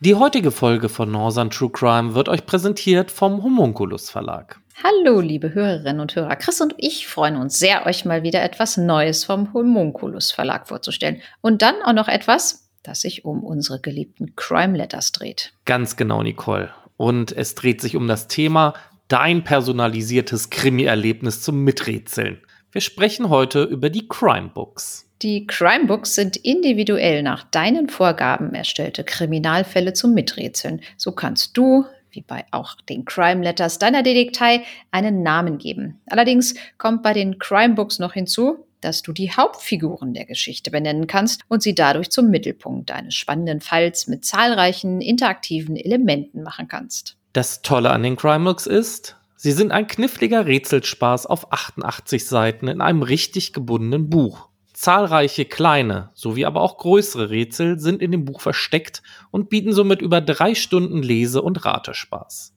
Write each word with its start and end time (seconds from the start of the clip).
Die 0.00 0.14
heutige 0.14 0.52
Folge 0.52 0.88
von 0.88 1.10
Northern 1.10 1.50
True 1.50 1.70
Crime 1.72 2.14
wird 2.14 2.28
euch 2.28 2.46
präsentiert 2.46 3.10
vom 3.10 3.42
Homunculus 3.42 4.10
Verlag. 4.10 4.60
Hallo, 4.84 5.18
liebe 5.18 5.54
Hörerinnen 5.54 5.98
und 5.98 6.14
Hörer. 6.14 6.36
Chris 6.36 6.60
und 6.60 6.72
ich 6.78 7.08
freuen 7.08 7.34
uns 7.34 7.58
sehr, 7.58 7.84
euch 7.84 8.04
mal 8.04 8.22
wieder 8.22 8.40
etwas 8.44 8.76
Neues 8.76 9.24
vom 9.24 9.52
Homunculus 9.52 10.30
Verlag 10.30 10.68
vorzustellen. 10.68 11.20
Und 11.40 11.62
dann 11.62 11.82
auch 11.82 11.94
noch 11.94 12.06
etwas, 12.06 12.70
das 12.84 13.00
sich 13.00 13.24
um 13.24 13.42
unsere 13.42 13.80
geliebten 13.80 14.36
Crime 14.36 14.78
Letters 14.78 15.10
dreht. 15.10 15.52
Ganz 15.64 15.96
genau, 15.96 16.22
Nicole. 16.22 16.70
Und 16.96 17.32
es 17.32 17.56
dreht 17.56 17.80
sich 17.80 17.96
um 17.96 18.06
das 18.06 18.28
Thema 18.28 18.74
dein 19.08 19.42
personalisiertes 19.42 20.50
Krimi-Erlebnis 20.50 21.42
zum 21.42 21.64
Miträtseln. 21.64 22.40
Wir 22.70 22.82
sprechen 22.82 23.30
heute 23.30 23.64
über 23.64 23.90
die 23.90 24.06
Crime 24.06 24.50
Books. 24.54 25.07
Die 25.22 25.48
Crime 25.48 25.86
Books 25.86 26.14
sind 26.14 26.36
individuell 26.36 27.24
nach 27.24 27.42
deinen 27.42 27.88
Vorgaben 27.88 28.54
erstellte 28.54 29.02
Kriminalfälle 29.02 29.92
zum 29.92 30.14
Miträtseln. 30.14 30.80
So 30.96 31.10
kannst 31.10 31.56
du, 31.56 31.86
wie 32.12 32.20
bei 32.20 32.44
auch 32.52 32.76
den 32.88 33.04
Crime 33.04 33.42
Letters 33.42 33.80
deiner 33.80 34.04
Detektei, 34.04 34.62
einen 34.92 35.24
Namen 35.24 35.58
geben. 35.58 36.00
Allerdings 36.06 36.54
kommt 36.78 37.02
bei 37.02 37.14
den 37.14 37.40
Crime 37.40 37.74
Books 37.74 37.98
noch 37.98 38.12
hinzu, 38.12 38.64
dass 38.80 39.02
du 39.02 39.12
die 39.12 39.32
Hauptfiguren 39.32 40.14
der 40.14 40.24
Geschichte 40.24 40.70
benennen 40.70 41.08
kannst 41.08 41.42
und 41.48 41.64
sie 41.64 41.74
dadurch 41.74 42.10
zum 42.10 42.30
Mittelpunkt 42.30 42.92
eines 42.92 43.16
spannenden 43.16 43.60
Falls 43.60 44.06
mit 44.06 44.24
zahlreichen 44.24 45.00
interaktiven 45.00 45.74
Elementen 45.74 46.44
machen 46.44 46.68
kannst. 46.68 47.16
Das 47.32 47.62
Tolle 47.62 47.90
an 47.90 48.04
den 48.04 48.14
Crime 48.14 48.44
Books 48.44 48.68
ist, 48.68 49.16
sie 49.34 49.50
sind 49.50 49.72
ein 49.72 49.88
kniffliger 49.88 50.46
Rätselspaß 50.46 51.26
auf 51.26 51.52
88 51.52 52.24
Seiten 52.24 52.68
in 52.68 52.80
einem 52.80 53.02
richtig 53.02 53.52
gebundenen 53.52 54.08
Buch. 54.08 54.48
Zahlreiche 54.78 55.44
kleine 55.44 56.10
sowie 56.14 56.44
aber 56.44 56.60
auch 56.62 56.78
größere 56.78 57.30
Rätsel 57.30 57.80
sind 57.80 58.00
in 58.00 58.12
dem 58.12 58.24
Buch 58.24 58.40
versteckt 58.40 59.02
und 59.32 59.50
bieten 59.50 59.72
somit 59.72 60.00
über 60.00 60.20
drei 60.20 60.54
Stunden 60.54 61.02
Lese- 61.02 61.42
und 61.42 61.64
Ratespaß. 61.64 62.54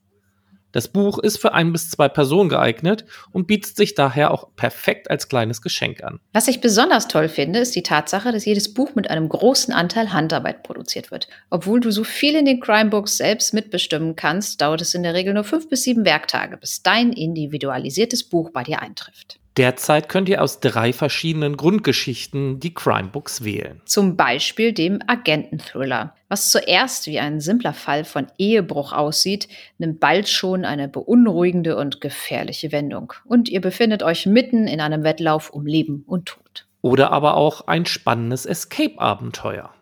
Das 0.72 0.88
Buch 0.88 1.18
ist 1.18 1.40
für 1.40 1.54
ein 1.54 1.72
bis 1.72 1.90
zwei 1.90 2.10
Personen 2.10 2.48
geeignet 2.48 3.06
und 3.32 3.48
bietet 3.48 3.76
sich 3.76 3.96
daher 3.96 4.30
auch 4.30 4.56
perfekt 4.56 5.10
als 5.10 5.30
kleines 5.30 5.64
Geschenk 5.64 6.04
an. 6.04 6.20
Was 6.32 6.48
ich 6.48 6.62
besonders 6.62 7.08
toll 7.08 7.28
finde, 7.28 7.58
ist 7.58 7.76
die 7.76 7.82
Tatsache, 7.82 8.32
dass 8.32 8.46
jedes 8.46 8.72
Buch 8.72 8.94
mit 8.94 9.10
einem 9.10 9.28
großen 9.28 9.74
Anteil 9.74 10.14
Handarbeit 10.14 10.62
produziert 10.62 11.10
wird. 11.10 11.28
Obwohl 11.50 11.80
du 11.80 11.90
so 11.90 12.04
viel 12.04 12.36
in 12.36 12.46
den 12.46 12.60
Crime 12.60 12.92
Books 12.92 13.18
selbst 13.18 13.52
mitbestimmen 13.56 14.16
kannst, 14.16 14.62
dauert 14.62 14.82
es 14.82 14.94
in 14.94 15.02
der 15.02 15.16
Regel 15.16 15.34
nur 15.34 15.44
fünf 15.44 15.68
bis 15.70 15.82
sieben 15.82 16.06
Werktage, 16.06 16.58
bis 16.58 16.84
dein 16.84 17.14
individualisiertes 17.14 18.24
Buch 18.24 18.52
bei 18.52 18.62
dir 18.62 18.80
eintrifft. 18.80 19.41
Derzeit 19.58 20.08
könnt 20.08 20.30
ihr 20.30 20.42
aus 20.42 20.62
drei 20.62 20.94
verschiedenen 20.94 21.58
Grundgeschichten 21.58 22.62
die 22.62 22.74
Crimebooks 22.74 23.44
wählen. 23.44 23.82
Zum 23.86 24.16
Beispiel 24.16 24.72
dem 24.72 25.00
Agententhriller. 25.08 26.16
Was 26.30 26.50
zuerst 26.50 27.08
wie 27.08 27.20
ein 27.20 27.42
simpler 27.42 27.74
Fall 27.74 28.06
von 28.06 28.28
Ehebruch 28.38 28.94
aussieht, 28.94 29.50
nimmt 29.78 30.00
bald 30.00 30.30
schon 30.30 30.64
eine 30.64 30.88
beunruhigende 30.88 31.76
und 31.76 32.00
gefährliche 32.00 32.72
Wendung. 32.72 33.12
Und 33.26 33.50
ihr 33.50 33.60
befindet 33.60 34.04
euch 34.04 34.26
mitten 34.26 34.68
in 34.68 34.80
einem 34.80 35.04
Wettlauf 35.04 35.50
um 35.50 35.66
Leben 35.66 36.06
und 36.08 36.28
Tod. 36.28 36.66
Oder 36.82 37.12
aber 37.12 37.36
auch 37.36 37.68
ein 37.68 37.86
spannendes 37.86 38.46
Escape-Abenteuer. 38.46 39.74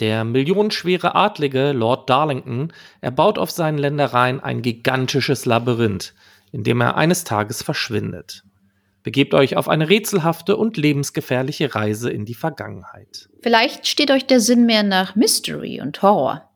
Der 0.00 0.24
millionenschwere 0.24 1.14
Adlige 1.14 1.72
Lord 1.72 2.08
Darlington 2.08 2.72
erbaut 3.02 3.38
auf 3.38 3.50
seinen 3.50 3.76
Ländereien 3.76 4.40
ein 4.40 4.62
gigantisches 4.62 5.44
Labyrinth, 5.44 6.14
in 6.50 6.64
dem 6.64 6.80
er 6.80 6.96
eines 6.96 7.24
Tages 7.24 7.62
verschwindet. 7.62 8.42
Begebt 9.02 9.34
euch 9.34 9.56
auf 9.56 9.68
eine 9.68 9.88
rätselhafte 9.88 10.56
und 10.56 10.76
lebensgefährliche 10.76 11.74
Reise 11.74 12.10
in 12.10 12.24
die 12.24 12.34
Vergangenheit. 12.34 13.28
Vielleicht 13.40 13.86
steht 13.88 14.10
euch 14.10 14.26
der 14.26 14.40
Sinn 14.40 14.64
mehr 14.64 14.82
nach 14.82 15.16
Mystery 15.16 15.80
und 15.80 16.02
Horror. 16.02 16.48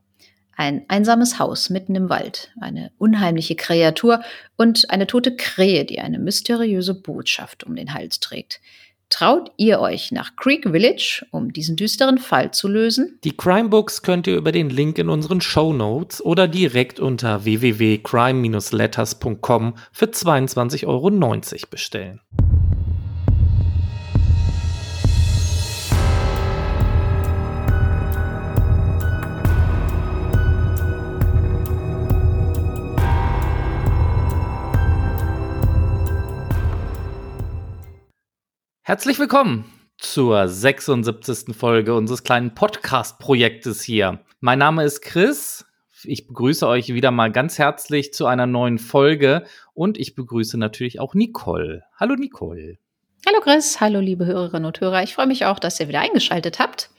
Ein 0.59 0.87
einsames 0.89 1.39
Haus 1.39 1.69
mitten 1.69 1.95
im 1.95 2.09
Wald, 2.09 2.51
eine 2.61 2.91
unheimliche 2.97 3.57
Kreatur 3.57 4.23
und 4.57 4.91
eine 4.91 5.07
tote 5.07 5.37
Krähe, 5.37 5.85
die 5.85 6.01
eine 6.01 6.19
mysteriöse 6.19 6.95
Botschaft 6.95 7.65
um 7.65 7.77
den 7.77 7.93
Hals 7.93 8.21
trägt. 8.21 8.61
Traut 9.09 9.53
ihr 9.57 9.79
euch 9.81 10.11
nach 10.11 10.35
Creek 10.37 10.69
Village, 10.69 11.25
um 11.31 11.53
diesen 11.53 11.77
düsteren 11.77 12.19
Fall 12.19 12.51
zu 12.51 12.67
lösen? 12.67 13.21
Die 13.23 13.37
Crime 13.37 13.69
Books 13.69 14.03
könnt 14.03 14.27
ihr 14.27 14.37
über 14.37 14.51
den 14.51 14.69
Link 14.69 14.99
in 14.99 15.09
unseren 15.09 15.41
Show 15.41 15.73
Notes 15.73 16.21
oder 16.25 16.49
direkt 16.49 16.99
unter 16.99 17.45
www.crime-letters.com 17.45 19.75
für 19.93 20.07
22,90 20.07 20.87
Euro 20.87 21.13
bestellen. 21.71 22.21
Herzlich 38.89 39.19
willkommen 39.19 39.65
zur 39.99 40.47
76. 40.47 41.57
Folge 41.57 41.93
unseres 41.93 42.23
kleinen 42.23 42.55
Podcast-Projektes 42.55 43.83
hier. 43.83 44.21
Mein 44.39 44.61
Name 44.61 44.85
ist 44.85 45.01
Chris. 45.01 45.67
Ich 46.05 46.29
begrüße 46.29 46.69
euch 46.69 46.95
wieder 46.95 47.11
mal 47.11 47.33
ganz 47.33 47.59
herzlich 47.59 48.15
zu 48.15 48.27
einer 48.27 48.47
neuen 48.47 48.79
Folge 48.79 49.43
und 49.75 49.99
ich 49.99 50.15
begrüße 50.15 50.57
natürlich 50.57 51.01
auch 51.01 51.15
Nicole. 51.15 51.83
Hallo 51.97 52.15
Nicole. 52.15 52.79
Hallo 53.27 53.41
Chris, 53.41 53.81
hallo 53.81 53.99
liebe 53.99 54.25
Hörerinnen 54.25 54.67
und 54.67 54.81
Hörer. 54.81 55.03
Ich 55.03 55.15
freue 55.15 55.27
mich 55.27 55.47
auch, 55.47 55.59
dass 55.59 55.81
ihr 55.81 55.89
wieder 55.89 55.99
eingeschaltet 55.99 56.61
habt. 56.61 56.91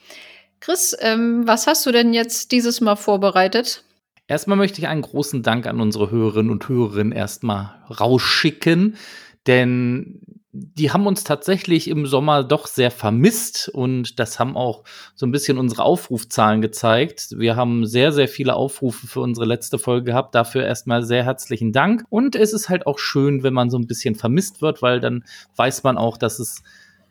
Chris, 0.60 0.94
ähm, 1.00 1.46
was 1.46 1.66
hast 1.66 1.86
du 1.86 1.90
denn 1.90 2.12
jetzt 2.12 2.52
dieses 2.52 2.82
Mal 2.82 2.96
vorbereitet? 2.96 3.82
Erstmal 4.26 4.58
möchte 4.58 4.78
ich 4.78 4.88
einen 4.88 5.00
großen 5.00 5.42
Dank 5.42 5.66
an 5.66 5.80
unsere 5.80 6.10
Hörerinnen 6.10 6.52
und 6.52 6.68
Hörer 6.68 7.12
erstmal 7.12 7.76
rausschicken, 7.88 8.98
denn 9.46 10.37
die 10.52 10.90
haben 10.90 11.06
uns 11.06 11.24
tatsächlich 11.24 11.88
im 11.88 12.06
Sommer 12.06 12.42
doch 12.42 12.66
sehr 12.66 12.90
vermisst 12.90 13.68
und 13.68 14.18
das 14.18 14.38
haben 14.38 14.56
auch 14.56 14.84
so 15.14 15.26
ein 15.26 15.30
bisschen 15.30 15.58
unsere 15.58 15.82
Aufrufzahlen 15.82 16.62
gezeigt. 16.62 17.34
Wir 17.36 17.54
haben 17.54 17.84
sehr, 17.84 18.12
sehr 18.12 18.28
viele 18.28 18.54
Aufrufe 18.54 19.06
für 19.06 19.20
unsere 19.20 19.46
letzte 19.46 19.78
Folge 19.78 20.06
gehabt. 20.06 20.34
Dafür 20.34 20.64
erstmal 20.64 21.02
sehr 21.02 21.24
herzlichen 21.24 21.72
Dank. 21.72 22.04
Und 22.08 22.34
es 22.34 22.54
ist 22.54 22.70
halt 22.70 22.86
auch 22.86 22.98
schön, 22.98 23.42
wenn 23.42 23.52
man 23.52 23.68
so 23.68 23.78
ein 23.78 23.86
bisschen 23.86 24.14
vermisst 24.14 24.62
wird, 24.62 24.80
weil 24.80 25.00
dann 25.00 25.24
weiß 25.56 25.82
man 25.82 25.98
auch, 25.98 26.16
dass 26.16 26.38
es 26.38 26.62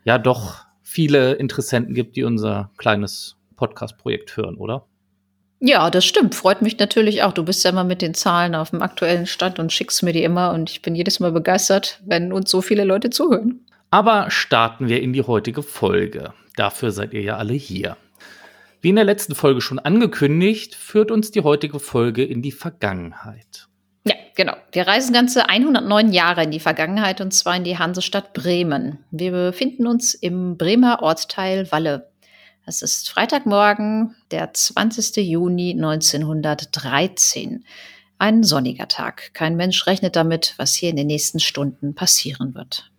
ja 0.04 0.18
doch 0.18 0.66
viele 0.81 1.34
Interessenten 1.34 1.94
gibt, 1.94 2.16
die 2.16 2.24
unser 2.24 2.72
kleines 2.78 3.36
Podcast-Projekt 3.56 4.36
hören, 4.36 4.56
oder? 4.56 4.88
Ja, 5.59 5.90
das 5.90 6.06
stimmt. 6.06 6.35
Freut 6.35 6.62
mich 6.62 6.78
natürlich 6.78 7.23
auch. 7.23 7.34
Du 7.34 7.44
bist 7.44 7.63
ja 7.63 7.72
immer 7.72 7.84
mit 7.84 8.01
den 8.01 8.13
Zahlen 8.13 8.53
auf 8.53 8.69
dem 8.69 8.81
aktuellen 8.81 9.25
Stand 9.25 9.57
und 9.57 9.73
schickst 9.73 10.03
mir 10.03 10.13
die 10.13 10.23
immer 10.23 10.53
und 10.53 10.69
ich 10.69 10.81
bin 10.81 10.95
jedes 10.95 11.19
Mal 11.19 11.31
begeistert, 11.31 12.00
wenn 12.06 12.31
uns 12.31 12.51
so 12.51 12.62
viele 12.62 12.84
Leute 12.84 13.09
zuhören. 13.09 13.66
Aber 13.90 14.29
starten 14.29 14.88
wir 14.88 15.01
in 15.01 15.13
die 15.13 15.23
heutige 15.23 15.63
Folge. 15.63 16.34
Dafür 16.56 16.91
seid 16.91 17.13
ihr 17.13 17.22
ja 17.22 17.38
alle 17.38 17.53
hier. 17.53 17.97
Wie 18.81 18.90
in 18.90 18.95
der 18.95 19.06
letzten 19.06 19.34
Folge 19.34 19.62
schon 19.62 19.79
angekündigt, 19.79 20.75
führt 20.75 21.09
uns 21.09 21.31
die 21.31 21.41
heutige 21.41 21.79
Folge 21.79 22.24
in 22.24 22.41
die 22.41 22.51
Vergangenheit. 22.51 23.68
Ja, 24.07 24.13
genau. 24.35 24.53
Wir 24.72 24.88
reisen 24.88 25.13
ganze 25.13 25.50
109 25.50 26.13
Jahre 26.13 26.44
in 26.44 26.51
die 26.51 26.59
Vergangenheit 26.59 27.19
und 27.19 27.34
zwar 27.34 27.56
in 27.56 27.63
die 27.63 27.78
Hansestadt 27.78 28.34
Bremen. 28.34 29.00
Wir 29.09 29.31
befinden 29.31 29.88
uns 29.88 30.13
im 30.13 30.57
Bremer 30.57 31.01
Ortsteil 31.01 31.72
Walle. 31.72 32.09
Es 32.70 32.82
ist 32.82 33.10
Freitagmorgen, 33.10 34.14
der 34.30 34.54
20. 34.54 35.26
Juni 35.26 35.72
1913. 35.72 37.64
Ein 38.18 38.44
sonniger 38.44 38.90
Tag. 38.90 39.34
Kein 39.34 39.56
Mensch 39.56 39.88
rechnet 39.88 40.18
damit, 40.18 40.54
was 40.58 40.74
hier 40.74 40.90
in 40.90 40.98
den 40.98 41.08
nächsten 41.08 41.40
Stunden 41.40 41.96
passieren 41.96 42.56
wird. 42.56 42.92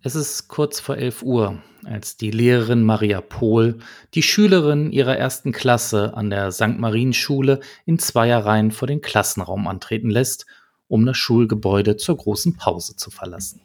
Es 0.00 0.14
ist 0.14 0.48
kurz 0.48 0.80
vor 0.80 0.96
11 0.96 1.22
Uhr, 1.24 1.62
als 1.84 2.16
die 2.16 2.30
Lehrerin 2.30 2.82
Maria 2.84 3.20
Pohl 3.20 3.80
die 4.14 4.22
Schülerin 4.22 4.90
ihrer 4.90 5.18
ersten 5.18 5.52
Klasse 5.52 6.16
an 6.16 6.30
der 6.30 6.50
St. 6.50 6.78
Marienschule 6.78 7.60
in 7.84 7.98
Zweierreihen 7.98 8.70
vor 8.70 8.88
den 8.88 9.02
Klassenraum 9.02 9.68
antreten 9.68 10.08
lässt, 10.08 10.46
um 10.88 11.04
das 11.04 11.18
Schulgebäude 11.18 11.98
zur 11.98 12.16
großen 12.16 12.56
Pause 12.56 12.96
zu 12.96 13.10
verlassen. 13.10 13.60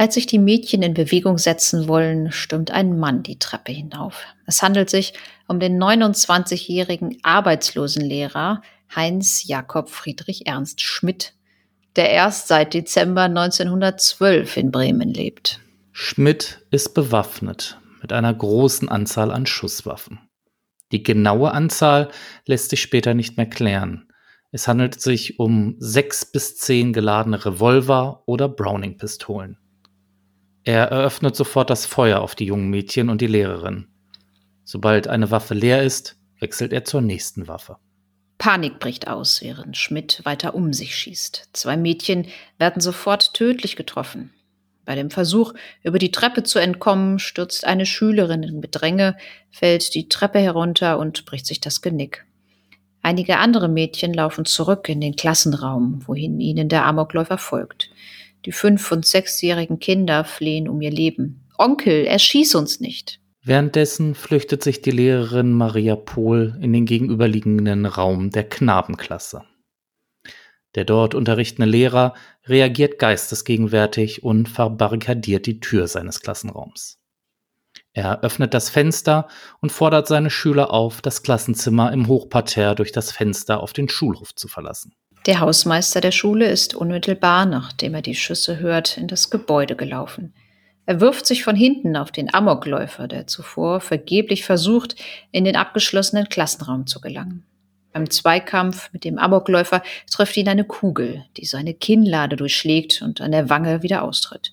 Als 0.00 0.14
sich 0.14 0.24
die 0.24 0.38
Mädchen 0.38 0.82
in 0.82 0.94
Bewegung 0.94 1.36
setzen 1.36 1.86
wollen, 1.86 2.32
stürmt 2.32 2.70
ein 2.70 2.98
Mann 2.98 3.22
die 3.22 3.38
Treppe 3.38 3.70
hinauf. 3.70 4.24
Es 4.46 4.62
handelt 4.62 4.88
sich 4.88 5.12
um 5.46 5.60
den 5.60 5.78
29-jährigen 5.78 7.18
Arbeitslosenlehrer 7.22 8.62
Heinz 8.96 9.46
Jakob 9.46 9.90
Friedrich 9.90 10.46
Ernst 10.46 10.80
Schmidt, 10.80 11.34
der 11.96 12.08
erst 12.08 12.48
seit 12.48 12.72
Dezember 12.72 13.24
1912 13.24 14.56
in 14.56 14.70
Bremen 14.70 15.12
lebt. 15.12 15.60
Schmidt 15.92 16.62
ist 16.70 16.94
bewaffnet 16.94 17.78
mit 18.00 18.14
einer 18.14 18.32
großen 18.32 18.88
Anzahl 18.88 19.30
an 19.30 19.44
Schusswaffen. 19.44 20.18
Die 20.92 21.02
genaue 21.02 21.52
Anzahl 21.52 22.08
lässt 22.46 22.70
sich 22.70 22.80
später 22.80 23.12
nicht 23.12 23.36
mehr 23.36 23.50
klären. 23.50 24.08
Es 24.50 24.66
handelt 24.66 24.98
sich 24.98 25.38
um 25.38 25.76
sechs 25.78 26.24
bis 26.24 26.56
zehn 26.56 26.94
geladene 26.94 27.44
Revolver 27.44 28.22
oder 28.24 28.48
Browning-Pistolen. 28.48 29.58
Er 30.64 30.86
eröffnet 30.86 31.36
sofort 31.36 31.70
das 31.70 31.86
Feuer 31.86 32.20
auf 32.20 32.34
die 32.34 32.44
jungen 32.44 32.68
Mädchen 32.68 33.08
und 33.08 33.20
die 33.20 33.26
Lehrerin. 33.26 33.88
Sobald 34.64 35.08
eine 35.08 35.30
Waffe 35.30 35.54
leer 35.54 35.82
ist, 35.82 36.16
wechselt 36.38 36.72
er 36.72 36.84
zur 36.84 37.00
nächsten 37.00 37.48
Waffe. 37.48 37.76
Panik 38.38 38.78
bricht 38.78 39.08
aus, 39.08 39.42
während 39.42 39.76
Schmidt 39.76 40.22
weiter 40.24 40.54
um 40.54 40.72
sich 40.72 40.96
schießt. 40.96 41.50
Zwei 41.52 41.76
Mädchen 41.76 42.26
werden 42.58 42.80
sofort 42.80 43.34
tödlich 43.34 43.76
getroffen. 43.76 44.32
Bei 44.86 44.94
dem 44.94 45.10
Versuch, 45.10 45.52
über 45.82 45.98
die 45.98 46.10
Treppe 46.10 46.42
zu 46.42 46.58
entkommen, 46.58 47.18
stürzt 47.18 47.66
eine 47.66 47.84
Schülerin 47.84 48.42
in 48.42 48.60
Bedränge, 48.60 49.16
fällt 49.50 49.94
die 49.94 50.08
Treppe 50.08 50.38
herunter 50.38 50.98
und 50.98 51.26
bricht 51.26 51.46
sich 51.46 51.60
das 51.60 51.82
Genick. 51.82 52.24
Einige 53.02 53.38
andere 53.38 53.68
Mädchen 53.68 54.12
laufen 54.12 54.44
zurück 54.44 54.88
in 54.88 55.00
den 55.00 55.16
Klassenraum, 55.16 56.02
wohin 56.06 56.40
ihnen 56.40 56.68
der 56.68 56.86
Amokläufer 56.86 57.38
folgt. 57.38 57.90
Die 58.44 58.52
fünf- 58.52 58.90
und 58.92 59.06
sechsjährigen 59.06 59.78
Kinder 59.78 60.24
flehen 60.24 60.68
um 60.68 60.80
ihr 60.80 60.90
Leben. 60.90 61.48
Onkel, 61.58 62.06
erschieß 62.06 62.54
uns 62.54 62.80
nicht. 62.80 63.20
Währenddessen 63.42 64.14
flüchtet 64.14 64.62
sich 64.62 64.82
die 64.82 64.90
Lehrerin 64.90 65.52
Maria 65.52 65.96
Pohl 65.96 66.58
in 66.60 66.72
den 66.72 66.84
gegenüberliegenden 66.84 67.86
Raum 67.86 68.30
der 68.30 68.48
Knabenklasse. 68.48 69.44
Der 70.74 70.84
dort 70.84 71.14
unterrichtende 71.14 71.68
Lehrer 71.68 72.14
reagiert 72.46 72.98
geistesgegenwärtig 72.98 74.22
und 74.22 74.48
verbarrikadiert 74.48 75.46
die 75.46 75.60
Tür 75.60 75.88
seines 75.88 76.20
Klassenraums. 76.20 76.98
Er 77.92 78.22
öffnet 78.22 78.54
das 78.54 78.70
Fenster 78.70 79.26
und 79.60 79.72
fordert 79.72 80.06
seine 80.06 80.30
Schüler 80.30 80.70
auf, 80.70 81.00
das 81.02 81.22
Klassenzimmer 81.22 81.92
im 81.92 82.06
Hochparterre 82.06 82.76
durch 82.76 82.92
das 82.92 83.10
Fenster 83.10 83.60
auf 83.60 83.72
den 83.72 83.88
Schulhof 83.88 84.34
zu 84.34 84.46
verlassen. 84.46 84.94
Der 85.30 85.38
Hausmeister 85.38 86.00
der 86.00 86.10
Schule 86.10 86.50
ist 86.50 86.74
unmittelbar, 86.74 87.46
nachdem 87.46 87.94
er 87.94 88.02
die 88.02 88.16
Schüsse 88.16 88.58
hört, 88.58 88.98
in 88.98 89.06
das 89.06 89.30
Gebäude 89.30 89.76
gelaufen. 89.76 90.34
Er 90.86 91.00
wirft 91.00 91.24
sich 91.24 91.44
von 91.44 91.54
hinten 91.54 91.96
auf 91.96 92.10
den 92.10 92.34
Amokläufer, 92.34 93.06
der 93.06 93.28
zuvor 93.28 93.78
vergeblich 93.78 94.44
versucht, 94.44 94.96
in 95.30 95.44
den 95.44 95.54
abgeschlossenen 95.54 96.28
Klassenraum 96.28 96.88
zu 96.88 97.00
gelangen. 97.00 97.44
Beim 97.92 98.10
Zweikampf 98.10 98.92
mit 98.92 99.04
dem 99.04 99.18
Amokläufer 99.18 99.84
trifft 100.10 100.36
ihn 100.36 100.48
eine 100.48 100.64
Kugel, 100.64 101.24
die 101.36 101.44
seine 101.44 101.74
Kinnlade 101.74 102.34
durchschlägt 102.34 103.00
und 103.00 103.20
an 103.20 103.30
der 103.30 103.48
Wange 103.48 103.84
wieder 103.84 104.02
austritt. 104.02 104.52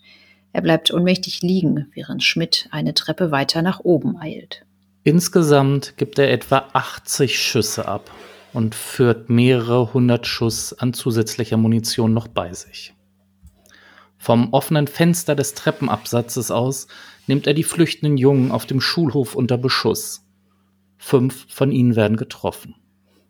Er 0.53 0.61
bleibt 0.61 0.93
ohnmächtig 0.93 1.41
liegen, 1.41 1.91
während 1.95 2.23
Schmidt 2.23 2.67
eine 2.69 2.93
Treppe 2.93 3.31
weiter 3.31 3.63
nach 3.63 3.79
oben 3.79 4.21
eilt. 4.21 4.63
Insgesamt 5.03 5.97
gibt 5.97 6.19
er 6.19 6.29
etwa 6.29 6.69
80 6.73 7.41
Schüsse 7.41 7.87
ab 7.87 8.11
und 8.57 8.73
führt 8.73 9.29
mehrere 9.29 9.93
hundert 9.93 10.25
Schuss 10.25 10.73
an 10.73 10.91
zusätzlicher 10.91 11.57
Munition 11.57 12.15
noch 12.15 12.27
bei 12.27 12.53
sich. 12.53 12.95
Vom 14.17 14.51
offenen 14.51 14.87
Fenster 14.87 15.35
des 15.35 15.53
Treppenabsatzes 15.53 16.49
aus 16.49 16.87
nimmt 17.27 17.45
er 17.45 17.53
die 17.53 17.61
flüchtenden 17.61 18.17
Jungen 18.17 18.51
auf 18.51 18.65
dem 18.65 18.81
Schulhof 18.81 19.35
unter 19.35 19.59
Beschuss. 19.59 20.25
Fünf 20.97 21.45
von 21.53 21.71
ihnen 21.71 21.95
werden 21.95 22.17
getroffen. 22.17 22.73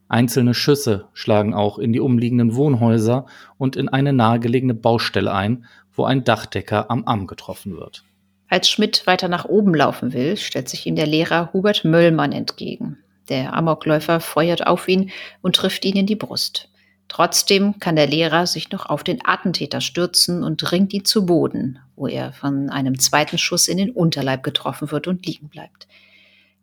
Einzelne 0.08 0.54
Schüsse 0.54 1.10
schlagen 1.12 1.54
auch 1.54 1.78
in 1.78 1.92
die 1.92 2.00
umliegenden 2.00 2.56
Wohnhäuser 2.56 3.26
und 3.58 3.76
in 3.76 3.90
eine 3.90 4.14
nahegelegene 4.14 4.76
Baustelle 4.76 5.34
ein, 5.34 5.66
wo 5.92 6.06
ein 6.06 6.24
Dachdecker 6.24 6.90
am 6.90 7.06
Arm 7.06 7.28
getroffen 7.28 7.76
wird. 7.76 8.06
Als 8.48 8.70
Schmidt 8.70 9.06
weiter 9.08 9.28
nach 9.28 9.44
oben 9.44 9.76
laufen 9.76 10.14
will, 10.14 10.38
stellt 10.38 10.70
sich 10.70 10.86
ihm 10.86 10.96
der 10.96 11.06
Lehrer 11.06 11.52
Hubert 11.52 11.84
Möllmann 11.84 12.32
entgegen. 12.32 13.00
Der 13.30 13.54
Amokläufer 13.54 14.20
feuert 14.20 14.66
auf 14.68 14.88
ihn 14.88 15.12
und 15.42 15.56
trifft 15.56 15.86
ihn 15.86 15.96
in 15.96 16.06
die 16.06 16.16
Brust. 16.16 16.70
Trotzdem 17.08 17.80
kann 17.80 17.96
der 17.96 18.08
Lehrer 18.08 18.48
sich 18.48 18.72
noch 18.72 18.86
auf 18.86 19.04
den 19.04 19.26
Attentäter 19.26 19.82
stürzen 19.82 20.44
und 20.44 20.72
ringt 20.72 20.94
ihn 20.94 21.06
zu 21.06 21.26
Boden, 21.26 21.80
wo 21.96 22.08
er 22.08 22.34
von 22.34 22.70
einem 22.70 23.00
zweiten 23.00 23.38
Schuss 23.38 23.68
in 23.68 23.78
den 23.78 23.92
Unterleib 23.92 24.44
getroffen 24.44 24.92
wird 24.92 25.08
und 25.08 25.26
liegen 25.26 25.48
bleibt. 25.48 25.88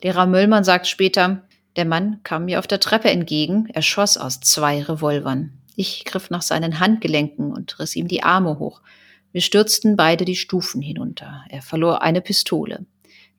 Lehrer 0.02 0.26
Möllmann 0.26 0.64
sagt 0.64 0.86
später, 0.86 1.42
der 1.76 1.86
Mann 1.86 2.20
kam 2.22 2.44
mir 2.44 2.58
auf 2.58 2.66
der 2.66 2.80
Treppe 2.80 3.10
entgegen, 3.10 3.68
er 3.72 3.82
schoss 3.82 4.16
aus 4.16 4.40
zwei 4.40 4.82
Revolvern. 4.82 5.54
Ich 5.76 6.04
griff 6.04 6.30
nach 6.30 6.42
seinen 6.42 6.78
Handgelenken 6.78 7.52
und 7.52 7.78
riss 7.78 7.96
ihm 7.96 8.06
die 8.06 8.22
Arme 8.22 8.58
hoch. 8.58 8.80
Wir 9.32 9.40
stürzten 9.40 9.96
beide 9.96 10.24
die 10.24 10.36
Stufen 10.36 10.80
hinunter. 10.80 11.44
Er 11.48 11.62
verlor 11.62 12.02
eine 12.02 12.20
Pistole. 12.20 12.86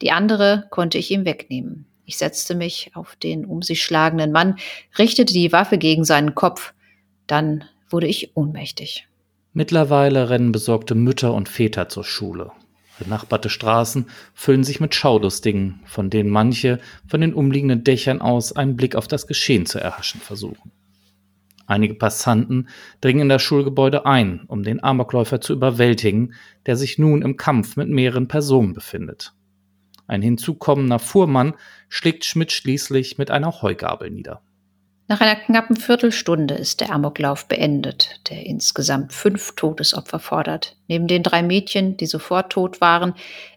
Die 0.01 0.12
andere 0.12 0.68
konnte 0.69 0.98
ich 0.98 1.12
ihm 1.12 1.24
wegnehmen. 1.24 1.86
Ich 2.05 2.17
setzte 2.17 2.55
mich 2.55 2.91
auf 2.93 3.15
den 3.15 3.45
um 3.45 3.61
sich 3.61 3.83
schlagenden 3.83 4.31
Mann, 4.31 4.57
richtete 4.97 5.33
die 5.33 5.51
Waffe 5.51 5.77
gegen 5.77 6.03
seinen 6.03 6.35
Kopf. 6.35 6.73
Dann 7.27 7.63
wurde 7.89 8.07
ich 8.07 8.35
ohnmächtig. 8.35 9.07
Mittlerweile 9.53 10.29
rennen 10.29 10.51
besorgte 10.51 10.95
Mütter 10.95 11.33
und 11.33 11.49
Väter 11.49 11.89
zur 11.89 12.03
Schule. 12.03 12.51
Benachbarte 12.99 13.49
Straßen 13.49 14.05
füllen 14.33 14.63
sich 14.63 14.79
mit 14.79 14.95
Schaulustigen, 14.95 15.81
von 15.85 16.09
denen 16.09 16.29
manche 16.29 16.79
von 17.07 17.21
den 17.21 17.33
umliegenden 17.33 17.83
Dächern 17.83 18.21
aus 18.21 18.53
einen 18.53 18.77
Blick 18.77 18.95
auf 18.95 19.07
das 19.07 19.27
Geschehen 19.27 19.65
zu 19.65 19.79
erhaschen 19.79 20.21
versuchen. 20.21 20.71
Einige 21.67 21.95
Passanten 21.95 22.69
dringen 23.01 23.21
in 23.21 23.29
das 23.29 23.41
Schulgebäude 23.41 24.05
ein, 24.05 24.43
um 24.47 24.63
den 24.63 24.83
Amokläufer 24.83 25.41
zu 25.41 25.53
überwältigen, 25.53 26.35
der 26.67 26.77
sich 26.77 26.99
nun 26.99 27.23
im 27.23 27.37
Kampf 27.37 27.75
mit 27.75 27.89
mehreren 27.89 28.27
Personen 28.27 28.73
befindet. 28.73 29.33
Ein 30.07 30.21
hinzukommender 30.21 30.99
Fuhrmann 30.99 31.53
schlägt 31.89 32.25
Schmidt 32.25 32.51
schließlich 32.51 33.17
mit 33.17 33.31
einer 33.31 33.61
Heugabel 33.61 34.09
nieder. 34.09 34.41
Nach 35.07 35.21
einer 35.21 35.35
knappen 35.35 35.75
Viertelstunde 35.75 36.55
ist 36.55 36.81
der 36.81 36.91
Amoklauf 36.91 37.47
beendet, 37.47 38.21
der 38.29 38.43
insgesamt 38.43 39.13
fünf 39.13 39.53
Todesopfer 39.55 40.17
fordert. 40.17 40.77
Neben 40.87 41.07
den 41.07 41.21
drei 41.21 41.43
Mädchen, 41.43 41.95
die 41.95 42.07
sofort 42.07 42.51
tot 42.51 42.81
waren, 42.81 43.13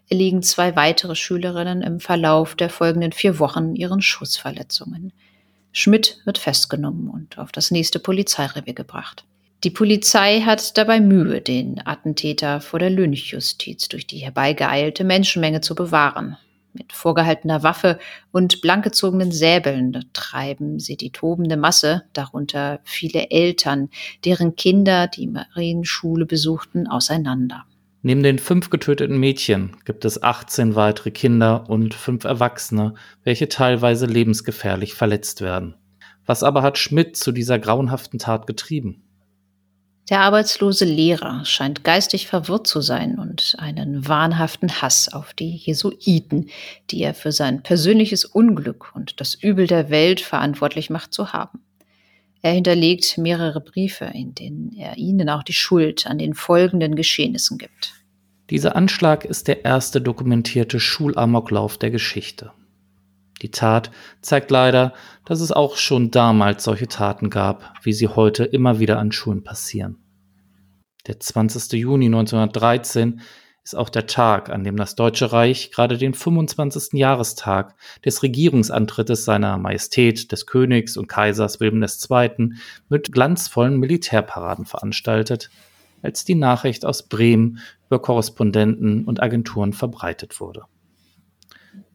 erliegen 0.09 0.43
zwei 0.43 0.75
weitere 0.75 1.15
Schülerinnen 1.15 1.81
im 1.81 1.99
Verlauf 1.99 2.53
der 2.53 2.69
folgenden 2.69 3.13
vier 3.13 3.39
Wochen 3.39 3.75
ihren 3.75 4.01
Schussverletzungen. 4.01 5.11
Schmidt 5.71 6.21
wird 6.25 6.37
festgenommen 6.37 7.09
und 7.09 7.39
auf 7.39 7.51
das 7.51 7.71
nächste 7.71 7.99
Polizeirevier 7.99 8.73
gebracht. 8.73 9.25
Die 9.65 9.71
Polizei 9.71 10.39
hat 10.39 10.77
dabei 10.77 11.01
Mühe, 11.01 11.41
den 11.41 11.81
Attentäter 11.85 12.61
vor 12.61 12.79
der 12.79 12.89
Lynchjustiz 12.89 13.89
durch 13.89 14.07
die 14.07 14.19
herbeigeeilte 14.19 15.03
Menschenmenge 15.03 15.59
zu 15.59 15.75
bewahren. 15.75 16.37
Mit 16.71 16.93
vorgehaltener 16.93 17.61
Waffe 17.61 17.99
und 18.31 18.61
blankgezogenen 18.61 19.33
Säbeln 19.33 20.05
treiben 20.13 20.79
sie 20.79 20.95
die 20.95 21.11
tobende 21.11 21.57
Masse, 21.57 22.03
darunter 22.13 22.79
viele 22.85 23.31
Eltern, 23.31 23.89
deren 24.23 24.55
Kinder 24.55 25.07
die 25.07 25.27
Marienschule 25.27 26.25
besuchten, 26.25 26.87
auseinander. 26.87 27.65
Neben 28.01 28.23
den 28.23 28.39
fünf 28.39 28.69
getöteten 28.69 29.19
Mädchen 29.19 29.75
gibt 29.83 30.05
es 30.05 30.23
18 30.23 30.75
weitere 30.75 31.11
Kinder 31.11 31.69
und 31.69 31.93
fünf 31.95 32.23
Erwachsene, 32.23 32.93
welche 33.25 33.49
teilweise 33.49 34.05
lebensgefährlich 34.05 34.93
verletzt 34.93 35.41
werden. 35.41 35.75
Was 36.25 36.43
aber 36.43 36.61
hat 36.61 36.77
Schmidt 36.77 37.17
zu 37.17 37.33
dieser 37.33 37.59
grauenhaften 37.59 38.19
Tat 38.19 38.47
getrieben? 38.47 39.03
Der 40.09 40.21
arbeitslose 40.21 40.85
Lehrer 40.85 41.45
scheint 41.45 41.83
geistig 41.83 42.25
verwirrt 42.25 42.65
zu 42.65 42.81
sein 42.81 43.19
und 43.19 43.55
einen 43.59 44.07
wahnhaften 44.07 44.81
Hass 44.81 45.13
auf 45.13 45.35
die 45.35 45.55
Jesuiten, 45.55 46.49
die 46.89 47.03
er 47.03 47.13
für 47.13 47.31
sein 47.31 47.61
persönliches 47.61 48.25
Unglück 48.25 48.91
und 48.95 49.21
das 49.21 49.35
Übel 49.35 49.67
der 49.67 49.91
Welt 49.91 50.19
verantwortlich 50.19 50.89
macht, 50.89 51.13
zu 51.13 51.31
haben. 51.31 51.59
Er 52.41 52.53
hinterlegt 52.53 53.19
mehrere 53.19 53.61
Briefe, 53.61 54.05
in 54.05 54.33
denen 54.33 54.73
er 54.75 54.97
ihnen 54.97 55.29
auch 55.29 55.43
die 55.43 55.53
Schuld 55.53 56.07
an 56.07 56.17
den 56.17 56.33
folgenden 56.33 56.95
Geschehnissen 56.95 57.59
gibt. 57.59 57.93
Dieser 58.49 58.75
Anschlag 58.75 59.25
ist 59.25 59.47
der 59.47 59.63
erste 59.63 60.01
dokumentierte 60.01 60.79
Schulamoklauf 60.79 61.77
der 61.77 61.91
Geschichte. 61.91 62.51
Die 63.41 63.51
Tat 63.51 63.91
zeigt 64.21 64.51
leider, 64.51 64.93
dass 65.25 65.41
es 65.41 65.51
auch 65.51 65.77
schon 65.77 66.11
damals 66.11 66.63
solche 66.63 66.87
Taten 66.87 67.29
gab, 67.29 67.73
wie 67.83 67.93
sie 67.93 68.07
heute 68.07 68.43
immer 68.43 68.79
wieder 68.79 68.99
an 68.99 69.11
Schulen 69.11 69.43
passieren. 69.43 69.97
Der 71.07 71.19
20. 71.19 71.71
Juni 71.73 72.07
1913 72.07 73.21
ist 73.63 73.75
auch 73.75 73.89
der 73.89 74.07
Tag, 74.07 74.49
an 74.49 74.63
dem 74.63 74.77
das 74.77 74.95
Deutsche 74.95 75.31
Reich 75.31 75.71
gerade 75.71 75.97
den 75.97 76.13
25. 76.13 76.93
Jahrestag 76.93 77.75
des 78.03 78.23
Regierungsantrittes 78.23 79.25
seiner 79.25 79.57
Majestät 79.57 80.31
des 80.31 80.45
Königs 80.45 80.97
und 80.97 81.07
Kaisers 81.07 81.59
Wilhelm 81.59 81.83
II. 81.83 82.53
mit 82.89 83.11
glanzvollen 83.11 83.77
Militärparaden 83.77 84.65
veranstaltet, 84.65 85.49
als 86.01 86.25
die 86.25 86.35
Nachricht 86.35 86.85
aus 86.85 87.03
Bremen 87.03 87.59
über 87.87 88.01
Korrespondenten 88.01 89.05
und 89.05 89.21
Agenturen 89.21 89.73
verbreitet 89.73 90.39
wurde. 90.39 90.63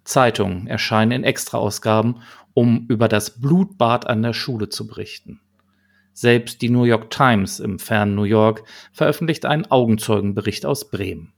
Zeitungen 0.05 0.67
erscheinen 0.67 1.13
in 1.13 1.25
Extraausgaben, 1.25 2.23
um 2.53 2.87
über 2.89 3.09
das 3.09 3.41
Blutbad 3.41 4.07
an 4.07 4.23
der 4.23 4.33
Schule 4.33 4.69
zu 4.69 4.87
berichten. 4.87 5.41
Selbst 6.13 6.63
die 6.63 6.71
New 6.71 6.85
York 6.85 7.11
Times 7.11 7.59
im 7.59 7.79
fernen 7.79 8.15
New 8.15 8.23
York 8.23 8.63
veröffentlicht 8.93 9.45
einen 9.47 9.67
Augenzeugenbericht 9.67 10.65
aus 10.65 10.89
Bremen. 10.89 11.33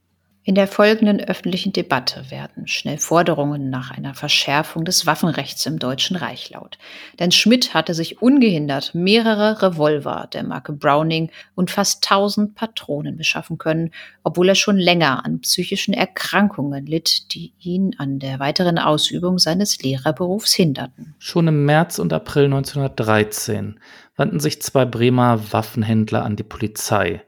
In 0.47 0.55
der 0.55 0.69
folgenden 0.69 1.19
öffentlichen 1.19 1.73
Debatte 1.73 2.31
werden 2.31 2.67
schnell 2.67 2.99
Forderungen 2.99 3.69
nach 3.69 3.91
einer 3.91 4.13
Verschärfung 4.13 4.85
des 4.85 5.05
Waffenrechts 5.05 5.65
im 5.65 5.77
Deutschen 5.77 6.15
Reich 6.15 6.51
laut. 6.51 6.77
Denn 7.19 7.33
Schmidt 7.33 7.73
hatte 7.73 7.93
sich 7.93 8.21
ungehindert 8.21 8.95
mehrere 8.95 9.61
Revolver 9.61 10.29
der 10.31 10.43
Marke 10.43 10.71
Browning 10.71 11.31
und 11.55 11.69
fast 11.69 12.09
1000 12.09 12.55
Patronen 12.55 13.17
beschaffen 13.17 13.57
können, 13.57 13.91
obwohl 14.23 14.47
er 14.47 14.55
schon 14.55 14.77
länger 14.77 15.25
an 15.25 15.41
psychischen 15.41 15.93
Erkrankungen 15.93 16.85
litt, 16.85 17.33
die 17.33 17.51
ihn 17.59 17.97
an 17.97 18.19
der 18.19 18.39
weiteren 18.39 18.79
Ausübung 18.79 19.39
seines 19.39 19.83
Lehrerberufs 19.83 20.53
hinderten. 20.53 21.13
Schon 21.19 21.49
im 21.49 21.65
März 21.65 21.99
und 21.99 22.13
April 22.13 22.45
1913 22.45 23.81
wandten 24.15 24.39
sich 24.39 24.61
zwei 24.61 24.85
Bremer 24.85 25.51
Waffenhändler 25.51 26.23
an 26.23 26.37
die 26.37 26.43
Polizei 26.43 27.21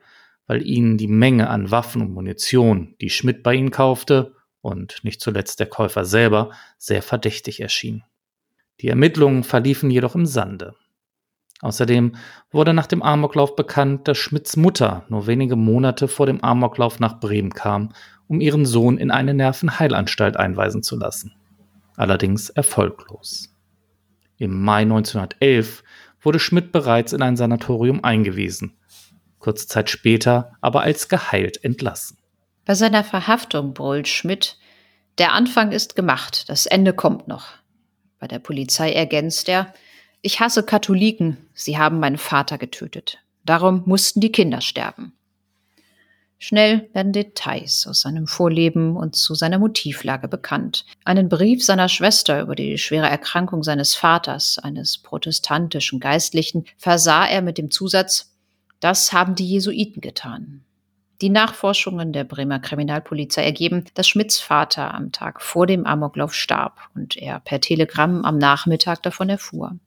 weil 0.50 0.66
ihnen 0.66 0.98
die 0.98 1.08
Menge 1.08 1.48
an 1.48 1.70
Waffen 1.70 2.02
und 2.02 2.12
Munition, 2.12 2.96
die 3.02 3.12
Schmidt 3.12 3.44
bei 3.44 3.54
ihnen 3.54 3.70
kaufte, 3.70 4.34
und 4.62 5.04
nicht 5.04 5.22
zuletzt 5.22 5.60
der 5.60 5.68
Käufer 5.68 6.06
selber, 6.06 6.50
sehr 6.80 7.04
verdächtig 7.04 7.60
erschien. 7.60 8.04
Die 8.82 8.88
Ermittlungen 8.88 9.44
verliefen 9.44 9.92
jedoch 9.92 10.16
im 10.16 10.26
Sande. 10.26 10.74
Außerdem 11.62 12.16
wurde 12.50 12.74
nach 12.74 12.88
dem 12.88 13.04
Amoklauf 13.04 13.56
bekannt, 13.56 14.08
dass 14.08 14.18
Schmidts 14.18 14.58
Mutter 14.58 15.06
nur 15.08 15.28
wenige 15.28 15.56
Monate 15.56 16.08
vor 16.08 16.26
dem 16.26 16.44
Amoklauf 16.44 17.00
nach 17.00 17.20
Bremen 17.20 17.54
kam, 17.54 17.94
um 18.28 18.42
ihren 18.42 18.66
Sohn 18.66 18.98
in 18.98 19.12
eine 19.12 19.36
Nervenheilanstalt 19.36 20.36
einweisen 20.36 20.82
zu 20.82 20.98
lassen. 20.98 21.36
Allerdings 21.96 22.50
erfolglos. 22.50 23.56
Im 24.38 24.64
Mai 24.64 24.82
1911 24.82 25.84
wurde 26.22 26.40
Schmidt 26.40 26.72
bereits 26.72 27.14
in 27.14 27.22
ein 27.22 27.38
Sanatorium 27.38 28.04
eingewiesen, 28.04 28.79
kurze 29.40 29.68
Zeit 29.68 29.90
später 29.90 30.54
aber 30.62 30.82
als 30.82 31.10
geheilt 31.10 31.64
entlassen. 31.64 32.18
Bei 32.66 32.76
seiner 32.76 33.04
Verhaftung 33.04 33.74
brüllt 33.74 34.08
Schmidt, 34.08 34.58
der 35.18 35.34
Anfang 35.34 35.72
ist 35.72 35.96
gemacht, 35.96 36.50
das 36.50 36.66
Ende 36.66 36.94
kommt 36.94 37.28
noch. 37.28 37.48
Bei 38.20 38.28
der 38.28 38.40
Polizei 38.40 38.94
ergänzt 38.94 39.50
er, 39.50 39.74
ich 40.22 40.40
hasse 40.40 40.64
Katholiken, 40.64 41.38
sie 41.54 41.78
haben 41.78 42.00
meinen 42.00 42.18
Vater 42.18 42.58
getötet. 42.58 43.20
Darum 43.46 43.84
mussten 43.86 44.20
die 44.20 44.32
Kinder 44.32 44.62
sterben. 44.62 45.14
Schnell 46.38 46.90
werden 46.94 47.12
Details 47.12 47.86
aus 47.86 48.00
seinem 48.00 48.26
Vorleben 48.26 48.96
und 48.96 49.18
zu 49.18 49.36
seiner 49.36 49.60
Motivlage 49.60 50.30
bekannt. 50.30 50.86
Einen 51.04 51.28
Brief 51.28 51.64
seiner 51.66 51.90
Schwester 51.90 52.42
über 52.42 52.56
die 52.56 52.78
schwere 52.78 53.10
Erkrankung 53.10 53.62
seines 53.62 53.94
Vaters, 53.96 54.58
eines 54.58 55.00
protestantischen 55.00 56.00
Geistlichen, 56.00 56.66
versah 56.78 57.26
er 57.26 57.42
mit 57.42 57.58
dem 57.58 57.72
Zusatz 57.72 58.34
das 58.80 59.14
haben 59.14 59.36
die 59.36 59.48
Jesuiten 59.48 60.02
getan. 60.02 60.64
Die 61.22 61.30
Nachforschungen 61.30 62.14
der 62.14 62.24
Bremer 62.24 62.60
Kriminalpolizei 62.60 63.44
ergeben, 63.44 63.84
dass 63.94 64.08
Schmidts 64.08 64.40
Vater 64.40 64.94
am 64.94 65.12
Tag 65.12 65.42
vor 65.42 65.68
dem 65.68 65.86
Amoklauf 65.86 66.34
starb 66.34 66.80
und 66.96 67.18
er 67.18 67.42
per 67.42 67.60
Telegramm 67.60 68.24
am 68.24 68.38
Nachmittag 68.38 69.04
davon 69.04 69.28
erfuhr. 69.28 69.78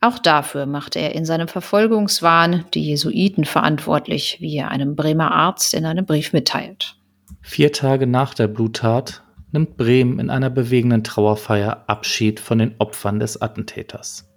Auch 0.00 0.18
dafür 0.18 0.66
machte 0.66 0.98
er 0.98 1.14
in 1.14 1.24
seinem 1.24 1.46
Verfolgungswahn 1.46 2.64
die 2.74 2.86
Jesuiten 2.86 3.44
verantwortlich, 3.44 4.38
wie 4.40 4.56
er 4.56 4.72
einem 4.72 4.96
Bremer 4.96 5.30
Arzt 5.30 5.74
in 5.74 5.86
einem 5.86 6.04
Brief 6.04 6.32
mitteilt. 6.32 6.96
Vier 7.40 7.72
Tage 7.72 8.08
nach 8.08 8.34
der 8.34 8.48
Bluttat 8.48 9.22
nimmt 9.52 9.76
Bremen 9.76 10.18
in 10.18 10.28
einer 10.28 10.50
bewegenden 10.50 11.04
Trauerfeier 11.04 11.84
Abschied 11.86 12.40
von 12.40 12.58
den 12.58 12.74
Opfern 12.78 13.20
des 13.20 13.40
Attentäters. 13.40 14.31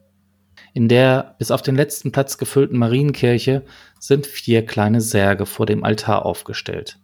In 0.76 0.90
der 0.90 1.36
bis 1.40 1.52
auf 1.52 1.62
den 1.62 1.78
letzten 1.78 2.12
Platz 2.12 2.38
gefüllten 2.38 2.78
Marienkirche 2.78 3.64
sind 3.98 4.28
vier 4.28 4.66
kleine 4.66 5.00
Särge 5.00 5.46
vor 5.46 5.66
dem 5.66 5.86
Altar 5.86 6.26
aufgestellt, 6.26 7.00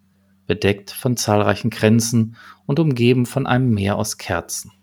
bedeckt 0.45 0.91
von 0.91 1.15
zahlreichen 1.15 1.69
Kränzen 1.69 2.35
und 2.65 2.81
umgeben 2.81 3.25
von 3.25 3.47
einem 3.47 3.69
Meer 3.73 3.95
aus 3.95 4.17
Kerzen. 4.17 4.73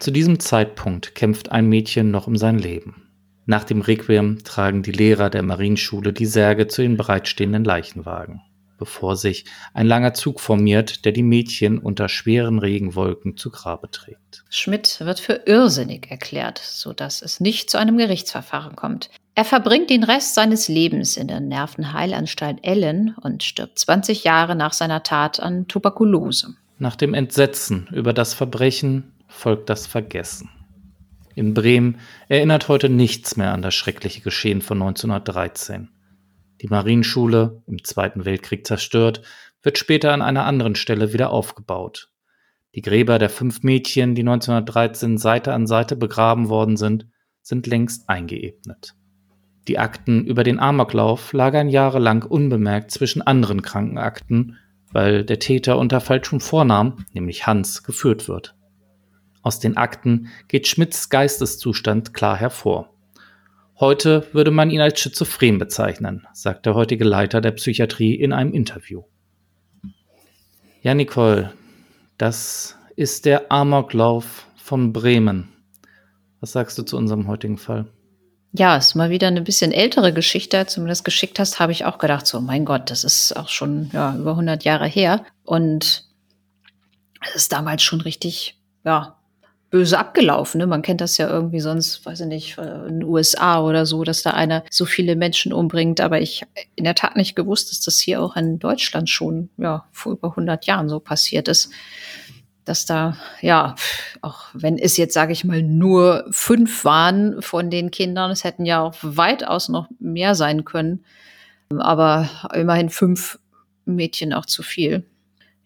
Zu 0.00 0.10
diesem 0.10 0.40
Zeitpunkt 0.40 1.14
kämpft 1.14 1.52
ein 1.52 1.68
Mädchen 1.68 2.10
noch 2.10 2.26
um 2.26 2.36
sein 2.36 2.58
Leben. 2.58 3.08
Nach 3.46 3.62
dem 3.62 3.82
Requiem 3.82 4.42
tragen 4.42 4.82
die 4.82 4.90
Lehrer 4.90 5.30
der 5.30 5.44
Marienschule 5.44 6.12
die 6.12 6.26
Särge 6.26 6.66
zu 6.66 6.82
den 6.82 6.96
bereitstehenden 6.96 7.62
Leichenwagen 7.62 8.42
bevor 8.78 9.16
sich 9.16 9.44
ein 9.74 9.86
langer 9.86 10.14
Zug 10.14 10.40
formiert, 10.40 11.04
der 11.04 11.12
die 11.12 11.22
Mädchen 11.22 11.78
unter 11.78 12.08
schweren 12.08 12.58
Regenwolken 12.58 13.36
zu 13.36 13.50
Grabe 13.50 13.90
trägt. 13.90 14.44
Schmidt 14.48 15.00
wird 15.00 15.20
für 15.20 15.42
irrsinnig 15.46 16.10
erklärt, 16.10 16.58
sodass 16.58 17.20
es 17.20 17.40
nicht 17.40 17.68
zu 17.68 17.78
einem 17.78 17.98
Gerichtsverfahren 17.98 18.76
kommt. 18.76 19.10
Er 19.34 19.44
verbringt 19.44 19.90
den 19.90 20.04
Rest 20.04 20.34
seines 20.34 20.68
Lebens 20.68 21.16
in 21.16 21.28
der 21.28 21.40
Nervenheilanstalt 21.40 22.58
Ellen 22.62 23.14
und 23.20 23.42
stirbt 23.42 23.78
20 23.78 24.24
Jahre 24.24 24.56
nach 24.56 24.72
seiner 24.72 25.02
Tat 25.02 25.38
an 25.38 25.68
Tuberkulose. 25.68 26.54
Nach 26.78 26.96
dem 26.96 27.14
Entsetzen 27.14 27.88
über 27.92 28.12
das 28.12 28.34
Verbrechen 28.34 29.12
folgt 29.28 29.68
das 29.68 29.86
Vergessen. 29.86 30.50
In 31.34 31.54
Bremen 31.54 31.98
erinnert 32.28 32.66
heute 32.66 32.88
nichts 32.88 33.36
mehr 33.36 33.52
an 33.52 33.62
das 33.62 33.74
schreckliche 33.74 34.22
Geschehen 34.22 34.60
von 34.60 34.82
1913. 34.82 35.88
Die 36.60 36.68
Marienschule, 36.68 37.62
im 37.66 37.84
Zweiten 37.84 38.24
Weltkrieg 38.24 38.66
zerstört, 38.66 39.22
wird 39.62 39.78
später 39.78 40.12
an 40.12 40.22
einer 40.22 40.44
anderen 40.44 40.74
Stelle 40.74 41.12
wieder 41.12 41.30
aufgebaut. 41.30 42.10
Die 42.74 42.82
Gräber 42.82 43.18
der 43.18 43.30
fünf 43.30 43.62
Mädchen, 43.62 44.14
die 44.14 44.22
1913 44.22 45.18
Seite 45.18 45.52
an 45.52 45.66
Seite 45.66 45.96
begraben 45.96 46.48
worden 46.48 46.76
sind, 46.76 47.06
sind 47.42 47.66
längst 47.66 48.08
eingeebnet. 48.08 48.94
Die 49.68 49.78
Akten 49.78 50.24
über 50.24 50.44
den 50.44 50.58
Amoklauf 50.58 51.32
lagern 51.32 51.68
jahrelang 51.68 52.22
unbemerkt 52.22 52.90
zwischen 52.90 53.22
anderen 53.22 53.62
Krankenakten, 53.62 54.56
weil 54.92 55.24
der 55.24 55.38
Täter 55.38 55.78
unter 55.78 56.00
falschem 56.00 56.40
Vornamen, 56.40 57.04
nämlich 57.12 57.46
Hans, 57.46 57.82
geführt 57.82 58.28
wird. 58.28 58.54
Aus 59.42 59.60
den 59.60 59.76
Akten 59.76 60.28
geht 60.48 60.66
Schmidts 60.66 61.10
Geisteszustand 61.10 62.14
klar 62.14 62.36
hervor. 62.36 62.97
Heute 63.80 64.26
würde 64.32 64.50
man 64.50 64.70
ihn 64.70 64.80
als 64.80 64.98
schizophren 64.98 65.58
bezeichnen, 65.58 66.26
sagt 66.32 66.66
der 66.66 66.74
heutige 66.74 67.04
Leiter 67.04 67.40
der 67.40 67.52
Psychiatrie 67.52 68.14
in 68.14 68.32
einem 68.32 68.52
Interview. 68.52 69.04
Ja, 70.82 70.94
Nicole, 70.94 71.52
das 72.16 72.76
ist 72.96 73.24
der 73.24 73.52
Amoklauf 73.52 74.46
von 74.56 74.92
Bremen. 74.92 75.52
Was 76.40 76.52
sagst 76.52 76.76
du 76.78 76.82
zu 76.82 76.96
unserem 76.96 77.28
heutigen 77.28 77.56
Fall? 77.56 77.86
Ja, 78.52 78.76
ist 78.76 78.96
mal 78.96 79.10
wieder 79.10 79.28
eine 79.28 79.42
bisschen 79.42 79.70
ältere 79.70 80.12
Geschichte. 80.12 80.58
Als 80.58 80.74
du 80.74 80.80
mir 80.80 80.88
das 80.88 81.04
geschickt 81.04 81.38
hast, 81.38 81.60
habe 81.60 81.70
ich 81.70 81.84
auch 81.84 81.98
gedacht, 81.98 82.26
so, 82.26 82.40
mein 82.40 82.64
Gott, 82.64 82.90
das 82.90 83.04
ist 83.04 83.36
auch 83.36 83.48
schon 83.48 83.90
ja, 83.92 84.16
über 84.16 84.30
100 84.30 84.64
Jahre 84.64 84.86
her. 84.86 85.24
Und 85.44 86.04
es 87.20 87.34
ist 87.36 87.52
damals 87.52 87.82
schon 87.82 88.00
richtig, 88.00 88.60
ja, 88.84 89.17
böse 89.70 89.98
abgelaufen. 89.98 90.58
Ne? 90.58 90.66
Man 90.66 90.82
kennt 90.82 91.00
das 91.00 91.18
ja 91.18 91.28
irgendwie 91.28 91.60
sonst, 91.60 92.04
weiß 92.06 92.20
ich 92.20 92.26
nicht, 92.26 92.58
in 92.58 93.00
den 93.00 93.04
USA 93.04 93.60
oder 93.60 93.86
so, 93.86 94.04
dass 94.04 94.22
da 94.22 94.30
einer 94.30 94.64
so 94.70 94.84
viele 94.84 95.16
Menschen 95.16 95.52
umbringt. 95.52 96.00
Aber 96.00 96.20
ich 96.20 96.42
in 96.74 96.84
der 96.84 96.94
Tat 96.94 97.16
nicht 97.16 97.36
gewusst, 97.36 97.70
dass 97.70 97.80
das 97.80 97.98
hier 97.98 98.22
auch 98.22 98.36
in 98.36 98.58
Deutschland 98.58 99.10
schon 99.10 99.50
ja, 99.58 99.86
vor 99.92 100.12
über 100.12 100.30
100 100.30 100.66
Jahren 100.66 100.88
so 100.88 101.00
passiert 101.00 101.48
ist. 101.48 101.70
Dass 102.64 102.84
da, 102.84 103.16
ja, 103.40 103.74
auch 104.20 104.46
wenn 104.52 104.78
es 104.78 104.96
jetzt, 104.96 105.14
sage 105.14 105.32
ich 105.32 105.44
mal, 105.44 105.62
nur 105.62 106.26
fünf 106.30 106.84
waren 106.84 107.40
von 107.40 107.70
den 107.70 107.90
Kindern, 107.90 108.30
es 108.30 108.44
hätten 108.44 108.66
ja 108.66 108.80
auch 108.80 108.94
weitaus 109.00 109.68
noch 109.68 109.88
mehr 109.98 110.34
sein 110.34 110.64
können. 110.64 111.04
Aber 111.78 112.28
immerhin 112.54 112.90
fünf 112.90 113.38
Mädchen 113.84 114.32
auch 114.32 114.46
zu 114.46 114.62
viel. 114.62 115.04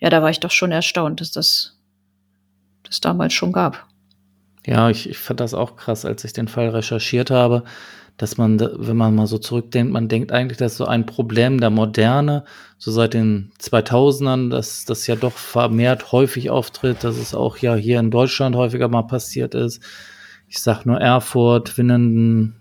Ja, 0.01 0.11
da 0.11 0.23
war 0.23 0.31
ich 0.31 0.41
doch 0.41 0.51
schon 0.51 0.73
erstaunt, 0.73 1.21
dass 1.21 1.31
das 1.31 1.77
das 2.83 3.01
damals 3.01 3.33
schon 3.33 3.53
gab. 3.53 3.87
Ja, 4.67 4.91
ich, 4.91 5.09
ich 5.09 5.19
fand 5.19 5.41
das 5.41 5.55
auch 5.55 5.77
krass, 5.77 6.05
als 6.05 6.25
ich 6.25 6.33
den 6.33 6.49
Fall 6.49 6.69
recherchiert 6.69 7.31
habe, 7.31 7.65
dass 8.17 8.37
man, 8.37 8.61
wenn 8.61 8.97
man 8.97 9.15
mal 9.15 9.27
so 9.27 9.39
zurückdenkt, 9.39 9.93
man 9.93 10.09
denkt 10.09 10.31
eigentlich, 10.31 10.59
dass 10.59 10.77
so 10.77 10.85
ein 10.85 11.07
Problem 11.07 11.59
der 11.59 11.71
Moderne, 11.71 12.45
so 12.79 12.93
seit 12.93 13.15
den 13.15 13.51
2000ern, 13.61 14.51
dass 14.51 14.85
das 14.85 15.07
ja 15.07 15.17
doch 15.17 15.33
vermehrt 15.33 16.13
häufig 16.13 16.51
auftritt, 16.51 17.03
dass 17.03 17.17
es 17.17 17.35
auch 17.35 17.57
ja 17.57 17.75
hier 17.75 17.99
in 17.99 18.11
Deutschland 18.11 18.55
häufiger 18.55 18.89
mal 18.89 19.03
passiert 19.03 19.55
ist. 19.55 19.83
Ich 20.47 20.61
sag 20.61 20.85
nur 20.85 21.01
Erfurt, 21.01 21.77
Winnenden, 21.79 22.61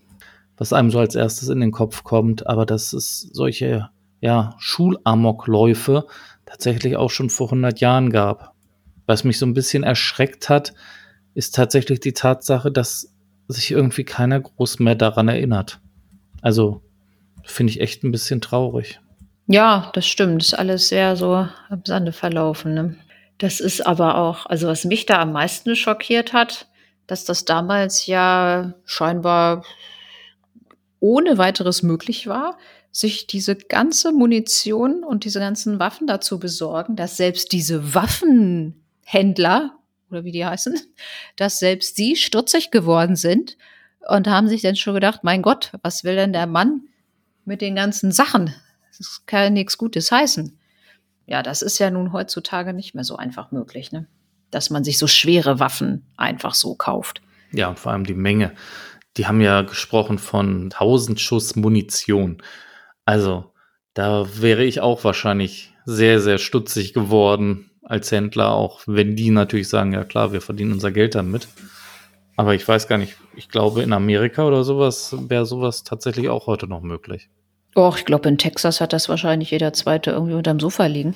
was 0.58 0.74
einem 0.74 0.90
so 0.90 1.00
als 1.00 1.16
erstes 1.16 1.50
in 1.50 1.60
den 1.60 1.72
Kopf 1.72 2.04
kommt, 2.04 2.48
aber 2.48 2.66
dass 2.66 2.94
es 2.94 3.22
solche, 3.34 3.90
ja, 4.22 4.56
Schulamokläufe 4.58 6.06
tatsächlich 6.46 6.98
auch 6.98 7.10
schon 7.10 7.30
vor 7.30 7.48
100 7.48 7.80
Jahren 7.80 8.10
gab. 8.10 8.54
Was 9.06 9.24
mich 9.24 9.38
so 9.38 9.46
ein 9.46 9.54
bisschen 9.54 9.84
erschreckt 9.84 10.50
hat, 10.50 10.74
ist 11.34 11.56
tatsächlich 11.56 12.00
die 12.00 12.14
Tatsache, 12.14 12.72
dass 12.72 13.14
sich 13.48 13.72
irgendwie 13.72 14.04
keiner 14.04 14.40
groß 14.40 14.80
mehr 14.80 14.96
daran 14.96 15.28
erinnert. 15.28 15.80
Also 16.42 16.82
finde 17.44 17.72
ich 17.72 17.82
echt 17.82 18.04
ein 18.04 18.12
bisschen 18.12 18.42
traurig. 18.42 19.00
Ja, 19.48 19.92
das 19.94 20.08
stimmt. 20.08 20.44
Ist 20.44 20.54
alles 20.54 20.90
sehr 20.90 21.16
so 21.16 21.48
am 21.70 21.82
Sande 21.86 22.14
verlaufen. 22.14 22.74
Ne? 22.74 22.96
Das 23.38 23.60
ist 23.60 23.86
aber 23.86 24.18
auch, 24.18 24.46
also 24.46 24.68
was 24.68 24.86
mich 24.86 25.06
da 25.06 25.20
am 25.20 25.34
meisten 25.34 25.76
schockiert 25.76 26.34
hat, 26.34 26.68
dass 27.08 27.26
das 27.26 27.44
damals 27.44 28.06
ja 28.06 28.74
scheinbar 28.86 29.66
ohne 31.00 31.38
weiteres 31.38 31.84
möglich 31.84 32.28
war, 32.28 32.58
sich 32.92 33.26
diese 33.28 33.56
ganze 33.56 34.12
Munition 34.12 35.04
und 35.04 35.26
diese 35.26 35.40
ganzen 35.40 35.80
Waffen 35.80 36.08
dazu 36.08 36.40
besorgen, 36.40 36.96
dass 36.96 37.18
selbst 37.18 37.52
diese 37.52 37.96
Waffenhändler 37.96 39.72
oder 40.12 40.24
wie 40.24 40.32
die 40.32 40.46
heißen, 40.46 40.80
dass 41.36 41.60
selbst 41.60 41.96
sie 41.96 42.16
stutzig 42.16 42.72
geworden 42.72 43.16
sind 43.16 43.58
und 44.08 44.28
haben 44.28 44.48
sich 44.48 44.62
dann 44.62 44.76
schon 44.76 44.94
gedacht, 44.94 45.24
mein 45.24 45.42
Gott, 45.42 45.72
was 45.82 46.04
will 46.04 46.16
denn 46.16 46.34
der 46.34 46.48
Mann 46.48 46.82
mit 47.46 47.62
den 47.62 47.76
ganzen 47.76 48.12
Sachen? 48.12 48.54
Das 48.98 49.24
kann 49.26 49.44
ja 49.44 49.50
nichts 49.50 49.78
Gutes 49.78 50.12
heißen. 50.12 50.58
Ja, 51.26 51.44
das 51.44 51.62
ist 51.62 51.80
ja 51.80 51.90
nun 51.90 52.14
heutzutage 52.14 52.74
nicht 52.74 52.94
mehr 52.94 53.04
so 53.04 53.16
einfach 53.16 53.52
möglich, 53.52 53.92
ne? 53.92 54.08
dass 54.50 54.70
man 54.70 54.84
sich 54.84 54.98
so 54.98 55.08
schwere 55.08 55.60
Waffen 55.60 56.06
einfach 56.18 56.54
so 56.54 56.76
kauft. 56.76 57.22
Ja, 57.54 57.70
und 57.70 57.80
vor 57.80 57.94
allem 57.94 58.06
die 58.06 58.14
Menge. 58.14 58.54
Die 59.18 59.28
haben 59.28 59.42
ja 59.42 59.62
gesprochen 59.62 60.18
von 60.18 60.66
1000 60.66 61.20
Schuss 61.20 61.56
Munition. 61.56 62.42
Also, 63.06 63.54
da 63.94 64.26
wäre 64.42 64.64
ich 64.64 64.82
auch 64.82 65.04
wahrscheinlich 65.04 65.74
sehr, 65.86 66.22
sehr 66.22 66.38
stutzig 66.38 66.94
geworden 66.94 67.71
als 67.92 68.10
Händler, 68.10 68.52
auch 68.52 68.82
wenn 68.88 69.18
die 69.18 69.32
natürlich 69.32 69.68
sagen, 69.68 69.92
ja 69.92 70.06
klar, 70.06 70.32
wir 70.32 70.42
verdienen 70.42 70.72
unser 70.72 70.92
Geld 70.92 71.14
damit. 71.14 71.50
Aber 72.38 72.56
ich 72.56 72.66
weiß 72.66 72.88
gar 72.88 72.98
nicht, 72.98 73.18
ich 73.36 73.50
glaube, 73.50 73.84
in 73.84 73.92
Amerika 73.92 74.46
oder 74.46 74.64
sowas 74.64 75.14
wäre 75.28 75.46
sowas 75.46 75.84
tatsächlich 75.84 76.30
auch 76.30 76.48
heute 76.48 76.68
noch 76.68 76.82
möglich. 76.82 77.30
Och, 77.76 77.98
ich 77.98 78.06
glaube, 78.06 78.30
in 78.30 78.38
Texas 78.38 78.80
hat 78.80 78.94
das 78.94 79.10
wahrscheinlich 79.10 79.52
jeder 79.52 79.74
Zweite 79.74 80.12
irgendwie 80.12 80.36
unterm 80.36 80.60
Sofa 80.60 80.86
liegen. 80.86 81.16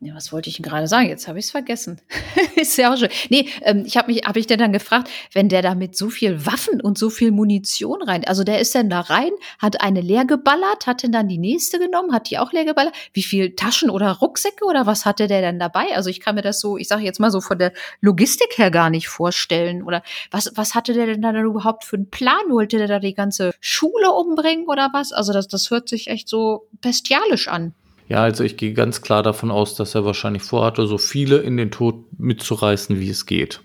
Ja, 0.00 0.14
was 0.14 0.32
wollte 0.32 0.50
ich 0.50 0.56
denn 0.56 0.64
gerade 0.64 0.86
sagen? 0.86 1.08
Jetzt 1.08 1.28
habe 1.28 1.38
ich 1.38 1.46
es 1.46 1.50
vergessen. 1.50 1.98
ist 2.56 2.76
ja 2.76 2.92
auch 2.92 2.98
schön. 2.98 3.08
Nee, 3.30 3.48
ähm, 3.62 3.84
ich 3.86 3.96
habe 3.96 4.12
mich, 4.12 4.24
habe 4.26 4.38
ich 4.38 4.46
denn 4.46 4.58
dann 4.58 4.72
gefragt, 4.72 5.08
wenn 5.32 5.48
der 5.48 5.62
da 5.62 5.74
mit 5.74 5.96
so 5.96 6.10
viel 6.10 6.44
Waffen 6.44 6.80
und 6.80 6.98
so 6.98 7.08
viel 7.08 7.30
Munition 7.30 8.02
rein, 8.02 8.24
also 8.24 8.44
der 8.44 8.58
ist 8.58 8.74
dann 8.74 8.90
da 8.90 9.00
rein, 9.00 9.30
hat 9.60 9.80
eine 9.80 10.02
leer 10.02 10.26
geballert, 10.26 10.86
hat 10.86 11.02
denn 11.04 11.12
dann 11.12 11.28
die 11.28 11.38
nächste 11.38 11.78
genommen, 11.78 12.12
hat 12.12 12.28
die 12.28 12.38
auch 12.38 12.52
leer 12.52 12.66
geballert? 12.66 12.94
Wie 13.14 13.22
viel 13.22 13.54
Taschen 13.54 13.88
oder 13.88 14.10
Rucksäcke 14.12 14.64
oder 14.66 14.84
was 14.84 15.06
hatte 15.06 15.26
der 15.26 15.40
denn 15.40 15.58
dabei? 15.58 15.94
Also 15.94 16.10
ich 16.10 16.20
kann 16.20 16.34
mir 16.34 16.42
das 16.42 16.60
so, 16.60 16.76
ich 16.76 16.88
sage 16.88 17.02
jetzt 17.02 17.20
mal 17.20 17.30
so 17.30 17.40
von 17.40 17.58
der 17.58 17.72
Logistik 18.00 18.58
her 18.58 18.70
gar 18.70 18.90
nicht 18.90 19.08
vorstellen. 19.08 19.82
Oder 19.82 20.02
was, 20.30 20.52
was 20.54 20.74
hatte 20.74 20.92
der 20.92 21.06
denn 21.06 21.22
dann 21.22 21.36
überhaupt 21.36 21.84
für 21.84 21.96
einen 21.96 22.10
Plan? 22.10 22.50
Wollte 22.50 22.76
der 22.78 22.88
da 22.88 22.98
die 22.98 23.14
ganze 23.14 23.52
Schule 23.60 24.12
umbringen 24.12 24.66
oder 24.66 24.90
was? 24.92 25.12
Also 25.12 25.32
das, 25.32 25.48
das 25.48 25.70
hört 25.70 25.88
sich 25.88 26.08
echt 26.08 26.28
so 26.28 26.68
bestialisch 26.82 27.48
an. 27.48 27.74
Ja, 28.06 28.22
also 28.22 28.44
ich 28.44 28.56
gehe 28.56 28.74
ganz 28.74 29.00
klar 29.00 29.22
davon 29.22 29.50
aus, 29.50 29.74
dass 29.74 29.94
er 29.94 30.04
wahrscheinlich 30.04 30.42
vorhatte, 30.42 30.86
so 30.86 30.98
viele 30.98 31.38
in 31.38 31.56
den 31.56 31.70
Tod 31.70 32.04
mitzureißen, 32.18 33.00
wie 33.00 33.08
es 33.08 33.26
geht. 33.26 33.62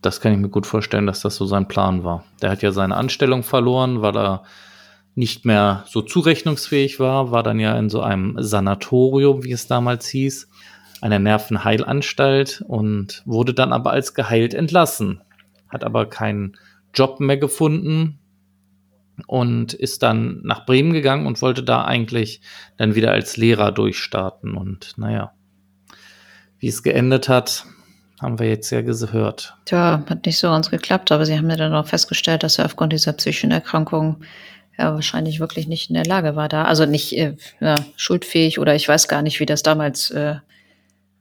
Das 0.00 0.20
kann 0.20 0.32
ich 0.32 0.38
mir 0.38 0.48
gut 0.48 0.66
vorstellen, 0.66 1.06
dass 1.06 1.20
das 1.20 1.36
so 1.36 1.46
sein 1.46 1.68
Plan 1.68 2.04
war. 2.04 2.24
Der 2.40 2.50
hat 2.50 2.62
ja 2.62 2.72
seine 2.72 2.96
Anstellung 2.96 3.42
verloren, 3.42 4.02
weil 4.02 4.16
er 4.16 4.42
nicht 5.14 5.44
mehr 5.44 5.84
so 5.86 6.00
zurechnungsfähig 6.00 6.98
war, 6.98 7.30
war 7.30 7.42
dann 7.42 7.60
ja 7.60 7.78
in 7.78 7.90
so 7.90 8.00
einem 8.00 8.36
Sanatorium, 8.38 9.44
wie 9.44 9.52
es 9.52 9.66
damals 9.66 10.08
hieß, 10.08 10.48
einer 11.02 11.18
Nervenheilanstalt 11.18 12.64
und 12.66 13.22
wurde 13.26 13.52
dann 13.52 13.72
aber 13.72 13.90
als 13.90 14.14
geheilt 14.14 14.54
entlassen. 14.54 15.20
Hat 15.68 15.84
aber 15.84 16.06
keinen 16.06 16.56
Job 16.94 17.20
mehr 17.20 17.36
gefunden, 17.36 18.18
und 19.26 19.74
ist 19.74 20.02
dann 20.02 20.40
nach 20.42 20.66
Bremen 20.66 20.92
gegangen 20.92 21.26
und 21.26 21.42
wollte 21.42 21.62
da 21.62 21.84
eigentlich 21.84 22.40
dann 22.76 22.94
wieder 22.94 23.12
als 23.12 23.36
Lehrer 23.36 23.72
durchstarten. 23.72 24.56
Und 24.56 24.94
naja, 24.96 25.32
wie 26.58 26.68
es 26.68 26.82
geendet 26.82 27.28
hat, 27.28 27.66
haben 28.20 28.38
wir 28.38 28.48
jetzt 28.48 28.70
ja 28.70 28.82
gehört. 28.82 29.56
Tja, 29.64 30.04
hat 30.08 30.26
nicht 30.26 30.38
so 30.38 30.48
ganz 30.48 30.70
geklappt, 30.70 31.10
aber 31.12 31.26
sie 31.26 31.36
haben 31.36 31.50
ja 31.50 31.56
dann 31.56 31.74
auch 31.74 31.86
festgestellt, 31.86 32.42
dass 32.42 32.58
er 32.58 32.66
aufgrund 32.66 32.92
dieser 32.92 33.12
psychischen 33.12 33.50
Erkrankung 33.50 34.22
ja 34.78 34.94
wahrscheinlich 34.94 35.40
wirklich 35.40 35.66
nicht 35.66 35.90
in 35.90 35.94
der 35.94 36.06
Lage 36.06 36.36
war 36.36 36.48
da. 36.48 36.64
Also 36.64 36.86
nicht 36.86 37.16
äh, 37.16 37.36
ja, 37.60 37.74
schuldfähig 37.96 38.58
oder 38.58 38.74
ich 38.74 38.88
weiß 38.88 39.08
gar 39.08 39.22
nicht, 39.22 39.40
wie 39.40 39.46
das 39.46 39.62
damals 39.62 40.10
äh, 40.10 40.36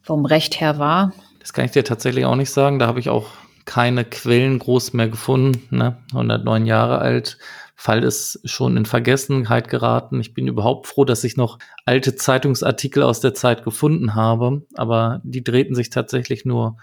vom 0.01 0.25
Recht 0.25 0.62
her 0.62 0.77
war. 0.77 1.12
Das 1.39 1.53
kann 1.53 1.65
ich 1.65 1.71
dir 1.71 1.83
tatsächlich 1.83 2.25
auch 2.25 2.36
nicht 2.36 2.51
sagen. 2.51 2.79
Da 2.79 2.88
habe 2.88 3.00
ich 3.00 3.10
auch 3.10 3.29
keine 3.65 4.05
Quellen 4.05 4.60
groß 4.60 4.93
mehr 4.93 5.10
gefunden. 5.10 5.75
Ne? 5.75 5.98
109 6.12 6.65
Jahre 6.65 7.00
alt 7.00 7.38
Fall 7.82 8.04
ist 8.04 8.40
schon 8.46 8.78
in 8.78 8.86
Vergessenheit 8.86 9.68
geraten. 9.68 10.22
Ich 10.22 10.36
bin 10.36 10.48
überhaupt 10.48 10.86
froh, 10.86 11.04
dass 11.04 11.24
ich 11.24 11.36
noch 11.36 11.58
alte 11.84 12.16
Zeitungsartikel 12.16 13.02
aus 13.02 13.22
der 13.22 13.34
Zeit 13.34 13.64
gefunden 13.64 14.14
habe, 14.14 14.62
aber 14.76 15.20
die 15.24 15.44
drehten 15.44 15.74
sich 15.74 15.90
tatsächlich 15.90 16.46
nur 16.46 16.78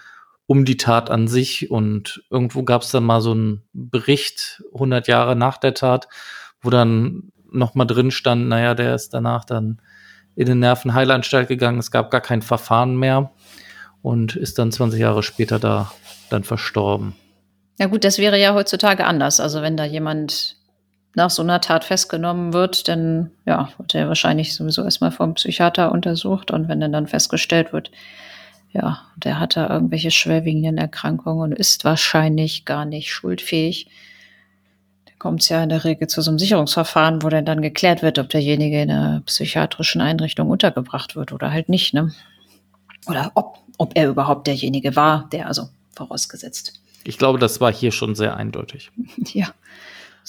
um 0.46 0.64
die 0.64 0.76
Tat 0.76 1.08
an 1.08 1.28
sich 1.28 1.70
und 1.70 2.24
irgendwo 2.30 2.64
gab 2.64 2.82
es 2.82 2.90
dann 2.90 3.04
mal 3.04 3.20
so 3.20 3.30
einen 3.30 3.62
Bericht 3.72 4.64
100 4.74 5.06
Jahre 5.06 5.36
nach 5.36 5.58
der 5.58 5.74
Tat, 5.74 6.08
wo 6.62 6.68
dann 6.68 7.30
noch 7.48 7.76
mal 7.76 7.84
drin 7.84 8.10
stand, 8.10 8.48
naja, 8.48 8.74
der 8.74 8.96
ist 8.96 9.14
danach 9.14 9.44
dann 9.44 9.80
in 10.34 10.46
den 10.46 10.58
Nervenheilanstalt 10.58 11.46
gegangen, 11.46 11.78
es 11.78 11.92
gab 11.92 12.10
gar 12.10 12.22
kein 12.22 12.42
Verfahren 12.42 12.96
mehr 12.96 13.30
und 14.02 14.34
ist 14.34 14.58
dann 14.58 14.72
20 14.72 14.98
Jahre 14.98 15.22
später 15.22 15.60
da 15.60 15.92
dann 16.28 16.42
verstorben. 16.42 17.14
Ja 17.78 17.86
gut, 17.86 18.02
das 18.02 18.18
wäre 18.18 18.36
ja 18.36 18.52
heutzutage 18.54 19.04
anders. 19.04 19.38
Also 19.38 19.62
wenn 19.62 19.76
da 19.76 19.84
jemand 19.84 20.57
nach 21.18 21.30
so 21.30 21.42
einer 21.42 21.60
Tat 21.60 21.84
festgenommen 21.84 22.52
wird, 22.52 22.88
dann 22.88 23.32
ja, 23.44 23.68
wird 23.76 23.94
er 23.94 24.08
wahrscheinlich 24.08 24.54
sowieso 24.54 24.84
erstmal 24.84 25.10
vom 25.10 25.34
Psychiater 25.34 25.92
untersucht 25.92 26.50
und 26.50 26.68
wenn 26.68 26.80
dann 26.80 27.06
festgestellt 27.08 27.72
wird, 27.72 27.90
ja, 28.72 29.02
der 29.16 29.40
hat 29.40 29.56
da 29.56 29.68
irgendwelche 29.68 30.10
schwerwiegenden 30.10 30.78
Erkrankungen 30.78 31.50
und 31.50 31.58
ist 31.58 31.84
wahrscheinlich 31.84 32.64
gar 32.64 32.84
nicht 32.84 33.12
schuldfähig. 33.12 33.88
Da 35.06 35.12
kommt 35.18 35.42
es 35.42 35.48
ja 35.48 35.60
in 35.60 35.70
der 35.70 35.84
Regel 35.84 36.06
zu 36.06 36.22
so 36.22 36.30
einem 36.30 36.38
Sicherungsverfahren, 36.38 37.22
wo 37.22 37.28
dann 37.28 37.62
geklärt 37.62 38.02
wird, 38.02 38.18
ob 38.20 38.28
derjenige 38.28 38.80
in 38.80 38.90
einer 38.90 39.20
psychiatrischen 39.22 40.00
Einrichtung 40.00 40.48
untergebracht 40.48 41.16
wird 41.16 41.32
oder 41.32 41.50
halt 41.50 41.68
nicht, 41.68 41.94
ne? 41.94 42.12
Oder 43.06 43.32
ob, 43.34 43.58
ob 43.78 43.96
er 43.96 44.08
überhaupt 44.08 44.46
derjenige 44.46 44.94
war, 44.94 45.28
der 45.32 45.48
also 45.48 45.68
vorausgesetzt. 45.96 46.74
Ich 47.02 47.18
glaube, 47.18 47.38
das 47.38 47.60
war 47.60 47.72
hier 47.72 47.90
schon 47.90 48.14
sehr 48.14 48.36
eindeutig. 48.36 48.92
ja. 49.32 49.48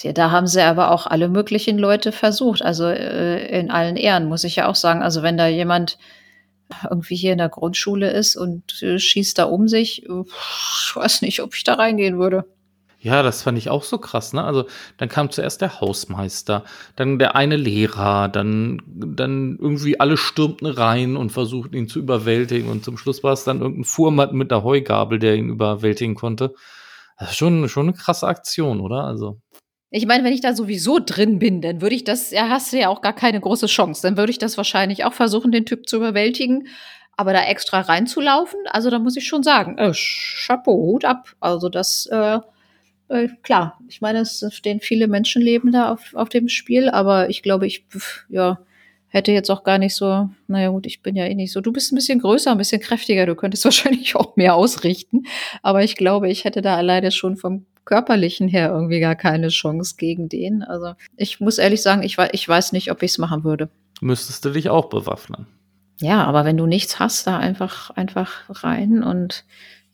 Ja, 0.03 0.13
da 0.13 0.31
haben 0.31 0.47
sie 0.47 0.62
aber 0.62 0.91
auch 0.91 1.07
alle 1.07 1.29
möglichen 1.29 1.77
Leute 1.77 2.12
versucht. 2.12 2.62
Also 2.62 2.85
äh, 2.85 3.59
in 3.59 3.71
allen 3.71 3.97
Ehren, 3.97 4.25
muss 4.25 4.43
ich 4.43 4.57
ja 4.57 4.67
auch 4.67 4.75
sagen. 4.75 5.01
Also 5.01 5.23
wenn 5.23 5.38
da 5.38 5.47
jemand 5.47 5.97
irgendwie 6.89 7.15
hier 7.15 7.31
in 7.31 7.39
der 7.39 7.49
Grundschule 7.49 8.12
ist 8.12 8.35
und 8.35 8.81
äh, 8.83 8.99
schießt 8.99 9.38
da 9.38 9.45
um 9.45 9.67
sich, 9.67 10.03
ich 10.03 10.95
weiß 10.95 11.21
nicht, 11.21 11.41
ob 11.41 11.55
ich 11.55 11.63
da 11.63 11.73
reingehen 11.73 12.19
würde. 12.19 12.45
Ja, 13.01 13.23
das 13.23 13.43
fand 13.43 13.57
ich 13.57 13.69
auch 13.69 13.83
so 13.83 13.97
krass, 13.97 14.33
ne? 14.33 14.43
Also 14.43 14.65
dann 14.97 15.07
kam 15.07 15.31
zuerst 15.31 15.62
der 15.62 15.79
Hausmeister, 15.79 16.65
dann 16.97 17.17
der 17.17 17.33
eine 17.33 17.55
Lehrer, 17.55 18.27
dann, 18.27 18.81
dann 18.85 19.57
irgendwie 19.57 20.01
alle 20.01 20.17
stürmten 20.17 20.67
rein 20.67 21.15
und 21.15 21.31
versuchten 21.31 21.77
ihn 21.77 21.88
zu 21.88 21.99
überwältigen 21.99 22.69
und 22.69 22.83
zum 22.83 22.97
Schluss 22.97 23.23
war 23.23 23.31
es 23.31 23.45
dann 23.45 23.62
irgendein 23.62 23.85
Fuhrmann 23.85 24.35
mit 24.35 24.51
der 24.51 24.63
Heugabel, 24.63 25.17
der 25.17 25.35
ihn 25.35 25.47
überwältigen 25.47 26.15
konnte. 26.15 26.53
Das 27.17 27.31
ist 27.31 27.38
schon, 27.38 27.69
schon 27.69 27.88
eine 27.88 27.97
krasse 27.97 28.27
Aktion, 28.27 28.81
oder? 28.81 29.05
Also. 29.05 29.39
Ich 29.91 30.06
meine, 30.06 30.23
wenn 30.23 30.34
ich 30.34 30.41
da 30.41 30.54
sowieso 30.54 30.99
drin 30.99 31.39
bin, 31.39 31.62
dann 31.62 31.82
würde 31.82 31.95
ich 31.95 32.04
das, 32.04 32.30
ja, 32.30 32.49
hast 32.49 32.71
du 32.71 32.78
ja 32.78 32.89
auch 32.89 33.02
gar 33.02 33.13
keine 33.13 33.39
große 33.39 33.65
Chance. 33.65 34.04
Dann 34.04 34.17
würde 34.17 34.32
ich 34.32 34.38
das 34.38 34.56
wahrscheinlich 34.56 35.04
auch 35.04 35.13
versuchen, 35.13 35.52
den 35.52 35.65
Typ 35.65 35.89
zu 35.89 35.97
überwältigen. 35.97 36.67
Aber 37.17 37.34
da 37.34 37.43
extra 37.43 37.82
reinzulaufen, 37.82 38.60
also 38.69 38.89
da 38.89 38.99
muss 38.99 39.17
ich 39.17 39.28
schon 39.28 39.43
sagen, 39.43 39.78
äh, 39.78 39.91
Chapeau, 39.93 40.78
Hut 40.78 41.06
ab. 41.06 41.36
Also 41.41 41.67
das, 41.67 42.06
äh, 42.12 42.39
äh, 43.10 43.28
klar, 43.43 43.80
ich 43.89 43.99
meine, 43.99 44.19
es 44.19 44.45
stehen 44.52 44.80
viele 44.80 45.08
Menschenleben 45.08 45.71
da 45.71 45.91
auf, 45.91 46.13
auf 46.13 46.30
dem 46.30 46.47
Spiel, 46.47 46.88
aber 46.88 47.30
ich 47.30 47.43
glaube, 47.43 47.67
ich, 47.67 47.86
ja, 48.30 48.60
hätte 49.10 49.32
jetzt 49.32 49.49
auch 49.49 49.63
gar 49.63 49.80
nicht 49.80 49.95
so, 49.95 50.30
naja 50.47 50.69
gut, 50.69 50.86
ich 50.86 51.02
bin 51.02 51.15
ja 51.15 51.25
eh 51.25 51.36
nicht 51.36 51.52
so. 51.52 51.62
Du 51.62 51.73
bist 51.73 51.91
ein 51.91 51.95
bisschen 51.95 52.19
größer, 52.19 52.52
ein 52.52 52.58
bisschen 52.60 52.80
kräftiger, 52.80 53.25
du 53.25 53.36
könntest 53.36 53.65
wahrscheinlich 53.65 54.15
auch 54.15 54.36
mehr 54.36 54.56
ausrichten. 54.56 55.23
Aber 55.63 55.84
ich 55.84 55.95
glaube, 55.95 56.30
ich 56.30 56.45
hätte 56.45 56.62
da 56.62 56.78
alleine 56.78 57.12
schon 57.12 57.36
vom 57.36 57.65
körperlichen 57.89 58.47
her 58.47 58.69
irgendwie 58.69 58.99
gar 58.99 59.15
keine 59.15 59.47
Chance 59.47 59.95
gegen 59.97 60.30
den. 60.30 60.62
Also 60.62 60.93
ich 61.17 61.39
muss 61.39 61.58
ehrlich 61.58 61.82
sagen, 61.82 62.04
ich, 62.04 62.17
ich 62.32 62.47
weiß 62.47 62.71
nicht, 62.71 62.91
ob 62.91 63.02
ich 63.02 63.12
es 63.12 63.17
machen 63.17 63.43
würde. 63.43 63.69
Müsstest 63.99 64.45
du 64.45 64.52
dich 64.52 64.69
auch 64.69 64.89
bewaffnen. 64.89 65.47
Ja, 65.99 66.23
aber 66.23 66.45
wenn 66.45 66.56
du 66.56 66.67
nichts 66.67 66.99
hast, 66.99 67.25
da 67.25 67.39
einfach, 67.39 67.89
einfach 67.89 68.43
rein 68.63 69.02
und 69.02 69.43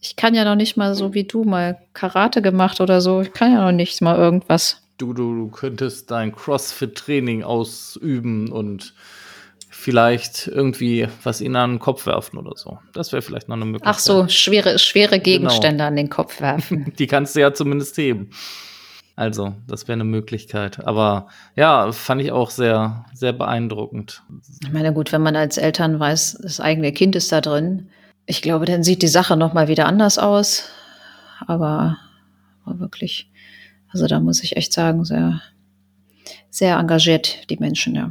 ich 0.02 0.18
kann 0.18 0.36
ja 0.36 0.44
noch 0.44 0.56
nicht 0.56 0.76
mal 0.76 0.94
so 0.94 1.14
wie 1.14 1.24
du 1.24 1.46
mal 1.46 1.80
Karate 1.94 2.42
gemacht 2.42 2.82
oder 2.82 3.00
so. 3.00 3.22
Ich 3.22 3.32
kann 3.32 3.54
ja 3.54 3.64
noch 3.64 3.72
nicht 3.72 4.02
mal 4.02 4.18
irgendwas. 4.18 4.84
Du, 4.98 5.14
du, 5.14 5.34
du 5.34 5.48
könntest 5.48 6.12
dein 6.12 6.36
CrossFit-Training 6.36 7.44
ausüben 7.44 8.52
und 8.52 8.94
vielleicht 9.86 10.48
irgendwie 10.48 11.08
was 11.22 11.42
ihnen 11.42 11.56
an 11.56 11.74
den 11.74 11.80
Kopf 11.80 12.08
werfen 12.08 12.40
oder 12.40 12.54
so. 12.56 12.80
Das 12.94 13.12
wäre 13.12 13.22
vielleicht 13.22 13.50
noch 13.50 13.56
eine 13.56 13.66
Möglichkeit. 13.66 13.94
Ach 13.94 14.00
so, 14.00 14.28
schwere, 14.28 14.80
schwere 14.80 15.20
genau. 15.20 15.24
Gegenstände 15.24 15.78
genau. 15.78 15.88
an 15.90 15.96
den 15.96 16.10
Kopf 16.10 16.42
werfen. 16.42 16.92
Die 16.98 17.06
kannst 17.06 17.36
du 17.36 17.42
ja 17.42 17.54
zumindest 17.54 17.96
heben. 17.96 18.32
Also, 19.16 19.54
das 19.68 19.88
wäre 19.88 19.94
eine 19.94 20.04
Möglichkeit. 20.04 20.88
Aber 20.88 21.28
ja, 21.56 21.92
fand 21.92 22.20
ich 22.24 22.32
auch 22.32 22.50
sehr, 22.50 23.06
sehr 23.14 23.32
beeindruckend. 23.32 24.24
Ich 24.64 24.74
meine, 24.74 24.92
gut, 24.92 25.12
wenn 25.12 25.22
man 25.22 25.36
als 25.36 25.58
Eltern 25.58 26.00
weiß, 26.00 26.40
das 26.42 26.60
eigene 26.60 26.92
Kind 26.92 27.16
ist 27.16 27.32
da 27.32 27.40
drin, 27.40 27.90
ich 28.26 28.42
glaube, 28.42 28.66
dann 28.66 28.84
sieht 28.84 29.04
die 29.04 29.08
Sache 29.08 29.38
nochmal 29.38 29.68
wieder 29.68 29.86
anders 29.86 30.18
aus. 30.18 30.68
Aber, 31.46 32.00
aber 32.66 32.80
wirklich, 32.80 33.30
also 33.94 34.08
da 34.08 34.20
muss 34.20 34.44
ich 34.44 34.58
echt 34.58 34.74
sagen, 34.74 35.06
sehr, 35.06 35.44
sehr 36.50 36.76
engagiert, 36.80 37.52
die 37.52 37.58
Menschen, 37.58 37.94
ja. 37.94 38.10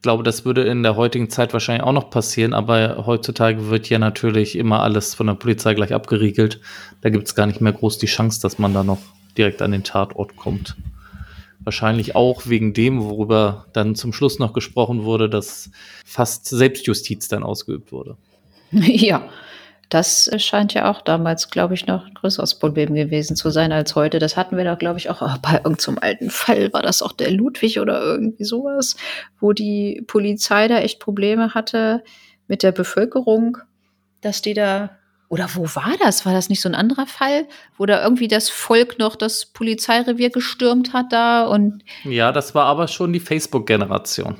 Ich 0.00 0.02
glaube, 0.02 0.22
das 0.22 0.46
würde 0.46 0.62
in 0.62 0.82
der 0.82 0.96
heutigen 0.96 1.28
Zeit 1.28 1.52
wahrscheinlich 1.52 1.82
auch 1.82 1.92
noch 1.92 2.08
passieren, 2.08 2.54
aber 2.54 3.04
heutzutage 3.04 3.68
wird 3.68 3.90
ja 3.90 3.98
natürlich 3.98 4.56
immer 4.56 4.80
alles 4.80 5.14
von 5.14 5.26
der 5.26 5.34
Polizei 5.34 5.74
gleich 5.74 5.92
abgeriegelt. 5.92 6.58
Da 7.02 7.10
gibt 7.10 7.28
es 7.28 7.34
gar 7.34 7.44
nicht 7.44 7.60
mehr 7.60 7.74
groß 7.74 7.98
die 7.98 8.06
Chance, 8.06 8.40
dass 8.40 8.58
man 8.58 8.72
da 8.72 8.82
noch 8.82 8.96
direkt 9.36 9.60
an 9.60 9.72
den 9.72 9.84
Tatort 9.84 10.36
kommt. 10.36 10.74
Wahrscheinlich 11.58 12.16
auch 12.16 12.46
wegen 12.46 12.72
dem, 12.72 13.04
worüber 13.04 13.66
dann 13.74 13.94
zum 13.94 14.14
Schluss 14.14 14.38
noch 14.38 14.54
gesprochen 14.54 15.04
wurde, 15.04 15.28
dass 15.28 15.70
fast 16.06 16.46
Selbstjustiz 16.46 17.28
dann 17.28 17.42
ausgeübt 17.42 17.92
wurde. 17.92 18.16
Ja, 18.72 19.28
das 19.90 20.30
scheint 20.38 20.72
ja 20.72 20.90
auch 20.90 21.02
damals, 21.02 21.50
glaube 21.50 21.74
ich, 21.74 21.86
noch 21.86 22.06
ein 22.06 22.14
größeres 22.14 22.58
Problem 22.58 22.94
gewesen 22.94 23.34
zu 23.36 23.50
sein 23.50 23.72
als 23.72 23.96
heute. 23.96 24.20
Das 24.20 24.36
hatten 24.36 24.56
wir 24.56 24.64
da, 24.64 24.76
glaube 24.76 24.98
ich, 24.98 25.10
auch 25.10 25.20
bei 25.38 25.54
irgendeinem 25.54 25.78
so 25.78 25.94
alten 26.00 26.30
Fall. 26.30 26.72
War 26.72 26.82
das 26.82 27.02
auch 27.02 27.12
der 27.12 27.30
Ludwig 27.32 27.80
oder 27.80 28.00
irgendwie 28.00 28.44
sowas, 28.44 28.96
wo 29.40 29.52
die 29.52 30.02
Polizei 30.06 30.68
da 30.68 30.78
echt 30.78 31.00
Probleme 31.00 31.54
hatte 31.54 32.04
mit 32.46 32.62
der 32.62 32.72
Bevölkerung, 32.72 33.58
dass 34.20 34.42
die 34.42 34.54
da 34.54 34.90
oder 35.28 35.48
wo 35.54 35.62
war 35.76 35.94
das? 36.02 36.26
War 36.26 36.32
das 36.32 36.48
nicht 36.48 36.60
so 36.60 36.68
ein 36.68 36.74
anderer 36.74 37.06
Fall, 37.06 37.46
wo 37.78 37.86
da 37.86 38.02
irgendwie 38.02 38.26
das 38.28 38.48
Volk 38.48 38.98
noch 38.98 39.14
das 39.14 39.46
Polizeirevier 39.46 40.30
gestürmt 40.30 40.92
hat 40.92 41.12
da 41.12 41.46
und 41.46 41.84
Ja, 42.04 42.32
das 42.32 42.54
war 42.54 42.66
aber 42.66 42.88
schon 42.88 43.12
die 43.12 43.20
Facebook-Generation, 43.20 44.36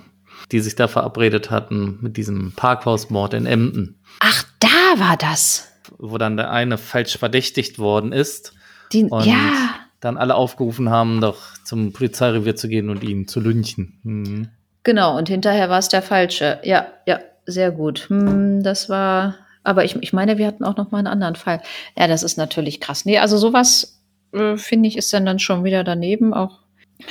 die 0.51 0.61
sich 0.61 0.75
da 0.75 0.89
verabredet 0.89 1.51
hatten 1.51 1.99
mit 2.01 2.17
diesem 2.17 2.53
Parkhausmord 2.53 3.35
in 3.35 3.47
Emden. 3.47 4.01
Ach, 4.19 4.45
da 4.59 4.69
war 4.99 5.17
das. 5.17 5.69
Wo 5.99 6.19
dann 6.19 6.37
der 6.37 6.51
eine 6.51 6.79
falsch 6.79 7.19
verdächtigt 7.19 7.79
worden 7.79 8.13
ist. 8.13 8.55
Die, 8.93 9.05
und 9.05 9.25
ja. 9.25 9.75
dann 10.01 10.17
alle 10.17 10.35
aufgerufen 10.35 10.91
haben, 10.91 11.21
doch 11.21 11.39
zum 11.65 11.93
Polizeirevier 11.93 12.57
zu 12.57 12.69
gehen 12.69 12.91
und 12.91 13.03
ihn 13.03 13.29
zu 13.29 13.41
lynchen. 13.41 13.99
Mhm. 14.03 14.49
Genau, 14.83 15.17
und 15.17 15.29
hinterher 15.29 15.69
war 15.69 15.79
es 15.79 15.89
der 15.89 16.03
falsche. 16.03 16.59
Ja, 16.65 16.87
ja, 17.07 17.21
sehr 17.47 17.71
gut. 17.71 18.09
Hm, 18.09 18.63
das 18.63 18.89
war, 18.89 19.37
aber 19.63 19.85
ich, 19.85 19.97
ich 19.97 20.13
meine, 20.13 20.39
wir 20.39 20.47
hatten 20.47 20.65
auch 20.65 20.77
noch 20.77 20.91
mal 20.91 20.99
einen 20.99 21.07
anderen 21.07 21.37
Fall. 21.37 21.61
Ja, 21.97 22.07
das 22.07 22.23
ist 22.23 22.39
natürlich 22.39 22.81
krass. 22.81 23.05
Nee, 23.05 23.19
also 23.19 23.37
sowas, 23.37 24.01
äh, 24.33 24.57
finde 24.57 24.89
ich, 24.89 24.97
ist 24.97 25.13
dann, 25.13 25.27
dann 25.27 25.39
schon 25.39 25.65
wieder 25.65 25.85
daneben. 25.85 26.33
Auch, 26.33 26.61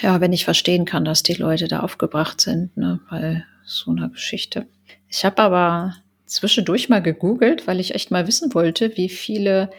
ja, 0.02 0.20
wenn 0.20 0.34
ich 0.34 0.46
verstehen 0.46 0.86
kann, 0.86 1.06
dass 1.06 1.24
die 1.24 1.36
Leute 1.36 1.68
da 1.68 1.82
aufgebracht 1.82 2.42
sind, 2.42 2.76
ne, 2.76 3.00
bei 3.10 3.44
so 3.65 3.92
einer 3.92 4.10
Geschichte. 4.10 4.65
Ich 5.08 5.24
habe 5.26 5.42
aber 5.42 5.96
zwischendurch 6.30 6.89
mal 6.89 7.02
gegoogelt, 7.02 7.68
weil 7.68 7.80
ich 7.80 7.96
echt 7.96 8.12
mal 8.12 8.28
wissen 8.28 8.54
wollte, 8.54 8.96
wie 8.96 9.10
viele 9.10 9.70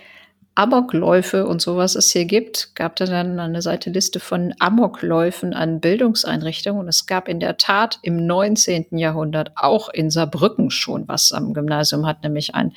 Amokläufe 0.57 1.47
und 1.47 1.63
sowas 1.63 1.95
es 1.95 2.11
hier 2.11 2.25
gibt. 2.25 2.75
Gab 2.75 2.97
da 2.97 3.07
dann 3.07 3.39
eine 3.39 3.63
Seite 3.63 3.91
Liste 3.91 4.21
von 4.21 4.53
Amokläufen 4.59 5.55
an 5.55 5.81
Bildungseinrichtungen. 5.81 6.83
Und 6.83 6.89
es 6.89 7.07
gab 7.07 7.29
in 7.29 7.41
der 7.41 7.57
Tat 7.57 7.99
im 8.03 8.27
19. 8.27 8.99
Jahrhundert 8.99 9.53
auch 9.55 9.89
in 9.89 10.11
Saarbrücken 10.11 10.71
schon 10.71 11.07
was 11.09 11.33
am 11.33 11.55
Gymnasium 11.55 12.05
hat, 12.05 12.23
nämlich 12.25 12.55
ein 12.55 12.73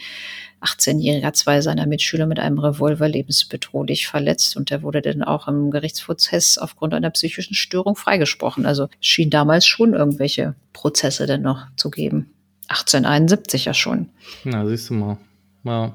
18-Jähriger 0.62 1.34
zwei 1.34 1.60
seiner 1.60 1.86
Mitschüler 1.86 2.26
mit 2.26 2.40
einem 2.40 2.58
Revolver 2.58 3.10
lebensbedrohlich 3.10 4.08
verletzt 4.08 4.56
und 4.56 4.70
der 4.70 4.82
wurde 4.82 5.02
dann 5.02 5.22
auch 5.22 5.50
im 5.50 5.72
Gerichtsprozess 5.72 6.58
aufgrund 6.58 6.94
einer 6.94 7.10
psychischen 7.10 7.54
Störung 7.54 7.98
freigesprochen. 7.98 8.66
Also 8.66 8.88
schien 9.02 9.30
damals 9.30 9.66
schon 9.66 9.94
irgendwelche 9.94 10.56
Prozesse 10.72 11.26
denn 11.26 11.42
noch 11.42 11.68
zu 11.76 11.90
geben. 11.90 12.33
1871 12.68 13.66
ja 13.66 13.74
schon. 13.74 14.10
Na, 14.44 14.66
siehst 14.66 14.90
du 14.90 14.94
mal. 14.94 15.18
Ja, 15.64 15.94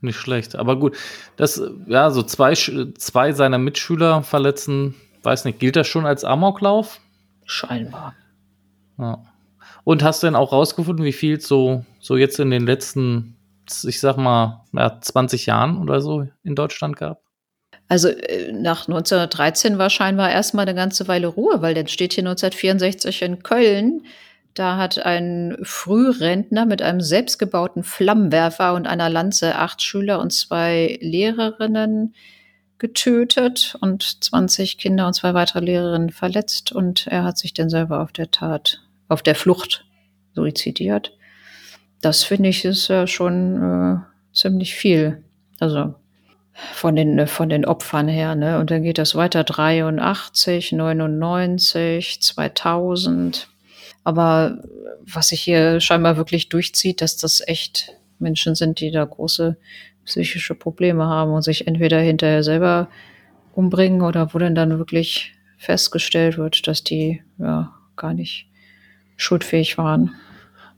nicht 0.00 0.18
schlecht. 0.18 0.56
Aber 0.56 0.78
gut, 0.78 0.96
das, 1.36 1.62
ja, 1.86 2.10
so 2.10 2.22
zwei, 2.22 2.54
zwei 2.54 3.32
seiner 3.32 3.58
Mitschüler 3.58 4.22
verletzen, 4.22 4.94
weiß 5.22 5.44
nicht, 5.44 5.58
gilt 5.58 5.76
das 5.76 5.86
schon 5.86 6.06
als 6.06 6.24
Amoklauf? 6.24 7.00
Scheinbar. 7.44 8.14
Ja. 8.98 9.24
Und 9.84 10.02
hast 10.02 10.22
du 10.22 10.26
denn 10.26 10.36
auch 10.36 10.52
rausgefunden, 10.52 11.04
wie 11.04 11.12
viel 11.12 11.40
so, 11.40 11.84
so 12.00 12.16
jetzt 12.16 12.40
in 12.40 12.50
den 12.50 12.66
letzten, 12.66 13.36
ich 13.84 14.00
sag 14.00 14.16
mal, 14.16 14.64
ja, 14.72 15.00
20 15.00 15.46
Jahren 15.46 15.78
oder 15.78 16.00
so 16.00 16.26
in 16.42 16.54
Deutschland 16.54 16.96
gab? 16.96 17.20
Also 17.88 18.08
äh, 18.08 18.52
nach 18.52 18.88
1913 18.88 19.78
war 19.78 19.90
scheinbar 19.90 20.30
erstmal 20.30 20.64
eine 20.66 20.74
ganze 20.74 21.06
Weile 21.08 21.28
Ruhe, 21.28 21.62
weil 21.62 21.74
dann 21.74 21.86
steht 21.86 22.14
hier 22.14 22.22
1964 22.22 23.22
in 23.22 23.42
Köln, 23.42 24.02
da 24.56 24.78
hat 24.78 24.98
ein 24.98 25.58
Frührentner 25.62 26.64
mit 26.64 26.80
einem 26.80 27.00
selbstgebauten 27.00 27.84
Flammenwerfer 27.84 28.74
und 28.74 28.86
einer 28.86 29.10
Lanze 29.10 29.56
acht 29.56 29.82
Schüler 29.82 30.18
und 30.18 30.32
zwei 30.32 30.98
Lehrerinnen 31.02 32.14
getötet 32.78 33.76
und 33.80 34.24
20 34.24 34.78
Kinder 34.78 35.06
und 35.06 35.14
zwei 35.14 35.34
weitere 35.34 35.60
Lehrerinnen 35.60 36.10
verletzt 36.10 36.72
und 36.72 37.06
er 37.06 37.24
hat 37.24 37.38
sich 37.38 37.54
dann 37.54 37.68
selber 37.68 38.00
auf 38.00 38.12
der 38.12 38.30
Tat, 38.30 38.82
auf 39.08 39.22
der 39.22 39.34
Flucht 39.34 39.84
suizidiert. 40.34 41.12
Das 42.00 42.24
finde 42.24 42.48
ich 42.48 42.64
ist 42.64 42.88
ja 42.88 43.06
schon 43.06 43.62
äh, 43.62 43.96
ziemlich 44.34 44.74
viel. 44.74 45.22
Also 45.60 45.94
von 46.72 46.96
den, 46.96 47.26
von 47.26 47.48
den 47.48 47.66
Opfern 47.66 48.08
her, 48.08 48.34
ne? 48.34 48.58
Und 48.58 48.70
dann 48.70 48.82
geht 48.82 48.98
das 48.98 49.14
weiter 49.14 49.44
83, 49.44 50.72
99, 50.72 52.22
2000. 52.22 53.48
Aber 54.06 54.62
was 55.04 55.30
sich 55.30 55.40
hier 55.40 55.80
scheinbar 55.80 56.16
wirklich 56.16 56.48
durchzieht, 56.48 57.02
dass 57.02 57.16
das 57.16 57.42
echt 57.44 57.92
Menschen 58.20 58.54
sind, 58.54 58.78
die 58.78 58.92
da 58.92 59.04
große 59.04 59.56
psychische 60.04 60.54
Probleme 60.54 61.06
haben 61.06 61.32
und 61.32 61.42
sich 61.42 61.66
entweder 61.66 61.98
hinterher 61.98 62.44
selber 62.44 62.86
umbringen 63.52 64.02
oder 64.02 64.32
wo 64.32 64.38
denn 64.38 64.54
dann 64.54 64.78
wirklich 64.78 65.34
festgestellt 65.58 66.38
wird, 66.38 66.68
dass 66.68 66.84
die 66.84 67.20
ja 67.38 67.74
gar 67.96 68.14
nicht 68.14 68.46
schuldfähig 69.16 69.76
waren. 69.76 70.14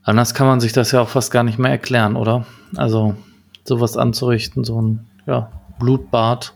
Anders 0.01 0.33
kann 0.33 0.47
man 0.47 0.59
sich 0.59 0.73
das 0.73 0.91
ja 0.91 0.99
auch 0.99 1.09
fast 1.09 1.29
gar 1.29 1.43
nicht 1.43 1.59
mehr 1.59 1.69
erklären, 1.69 2.15
oder? 2.15 2.47
Also 2.77 3.15
sowas 3.63 3.95
anzurichten, 3.95 4.63
so 4.63 4.81
ein 4.81 5.05
ja, 5.27 5.51
Blutbad, 5.77 6.55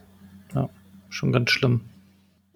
ja, 0.55 0.69
schon 1.09 1.31
ganz 1.31 1.51
schlimm. 1.51 1.81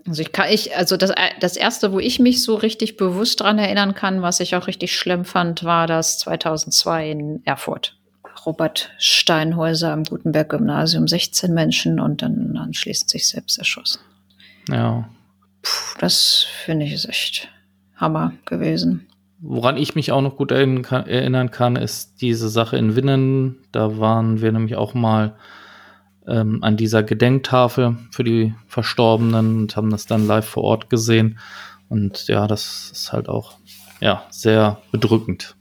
Also 0.07 0.21
ich 0.21 0.31
kann 0.31 0.47
ich, 0.49 0.75
also 0.75 0.95
das, 0.95 1.11
das 1.39 1.57
erste, 1.57 1.91
wo 1.91 1.99
ich 1.99 2.19
mich 2.19 2.41
so 2.41 2.55
richtig 2.55 2.95
bewusst 2.97 3.41
dran 3.41 3.59
erinnern 3.59 3.93
kann, 3.93 4.21
was 4.21 4.39
ich 4.39 4.55
auch 4.55 4.67
richtig 4.67 4.95
schlimm 4.95 5.25
fand, 5.25 5.63
war 5.63 5.85
das 5.85 6.19
2002 6.19 7.11
in 7.11 7.41
Erfurt. 7.45 7.97
Robert 8.45 8.91
Steinhäuser 8.97 9.91
am 9.91 10.05
Gutenberg-Gymnasium, 10.05 11.07
16 11.07 11.53
Menschen 11.53 11.99
und 11.99 12.21
dann 12.21 12.55
anschließend 12.55 13.09
sich 13.09 13.27
selbst 13.27 13.57
erschossen. 13.57 13.99
Ja. 14.69 15.09
Puh, 15.61 15.97
das 15.99 16.45
finde 16.63 16.85
ich 16.85 16.93
ist 16.93 17.09
echt 17.09 17.49
Hammer 17.97 18.31
gewesen. 18.45 19.07
Woran 19.39 19.77
ich 19.77 19.95
mich 19.95 20.11
auch 20.11 20.21
noch 20.21 20.37
gut 20.37 20.51
erinnern 20.51 20.81
kann, 20.81 21.07
erinnern 21.07 21.51
kann, 21.51 21.75
ist 21.75 22.21
diese 22.21 22.47
Sache 22.49 22.77
in 22.77 22.95
Winnen. 22.95 23.57
Da 23.71 23.99
waren 23.99 24.41
wir 24.41 24.51
nämlich 24.51 24.77
auch 24.77 24.93
mal 24.93 25.35
ähm, 26.27 26.63
an 26.63 26.77
dieser 26.77 27.03
Gedenktafel 27.03 27.97
für 28.11 28.23
die 28.23 28.53
Verstorbenen 28.67 29.61
und 29.61 29.75
haben 29.75 29.89
das 29.89 30.05
dann 30.05 30.27
live 30.27 30.45
vor 30.45 30.63
Ort 30.63 30.89
gesehen. 30.89 31.39
Und 31.89 32.27
ja, 32.27 32.47
das 32.47 32.91
ist 32.91 33.13
halt 33.13 33.29
auch 33.29 33.57
ja, 33.99 34.25
sehr 34.29 34.81
bedrückend. 34.91 35.55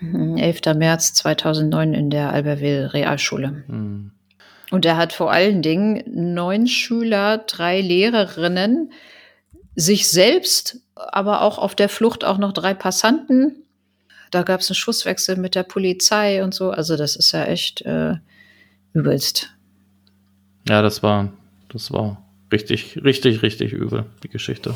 11. 0.00 0.60
Mhm, 0.66 0.78
März 0.78 1.14
2009 1.14 1.94
in 1.94 2.10
der 2.10 2.32
Albertville 2.32 2.92
Realschule. 2.92 3.64
Mhm. 3.66 4.12
Und 4.70 4.84
er 4.84 4.96
hat 4.96 5.12
vor 5.12 5.32
allen 5.32 5.62
Dingen 5.62 6.02
neun 6.06 6.66
Schüler, 6.66 7.38
drei 7.38 7.80
Lehrerinnen, 7.80 8.92
sich 9.74 10.08
selbst, 10.08 10.80
aber 10.94 11.42
auch 11.42 11.58
auf 11.58 11.74
der 11.74 11.88
Flucht 11.88 12.24
auch 12.24 12.38
noch 12.38 12.52
drei 12.52 12.74
Passanten. 12.74 13.64
Da 14.30 14.42
gab 14.42 14.60
es 14.60 14.68
einen 14.68 14.74
Schusswechsel 14.74 15.36
mit 15.36 15.54
der 15.54 15.62
Polizei 15.62 16.44
und 16.44 16.52
so. 16.52 16.70
Also 16.70 16.96
das 16.96 17.16
ist 17.16 17.32
ja 17.32 17.44
echt 17.44 17.82
äh, 17.82 18.16
übelst. 18.92 19.54
Ja, 20.68 20.82
das 20.82 21.02
war, 21.02 21.32
das 21.70 21.90
war 21.92 22.22
richtig, 22.52 23.00
richtig, 23.02 23.42
richtig 23.42 23.72
übel, 23.72 24.04
die 24.22 24.28
Geschichte. 24.28 24.74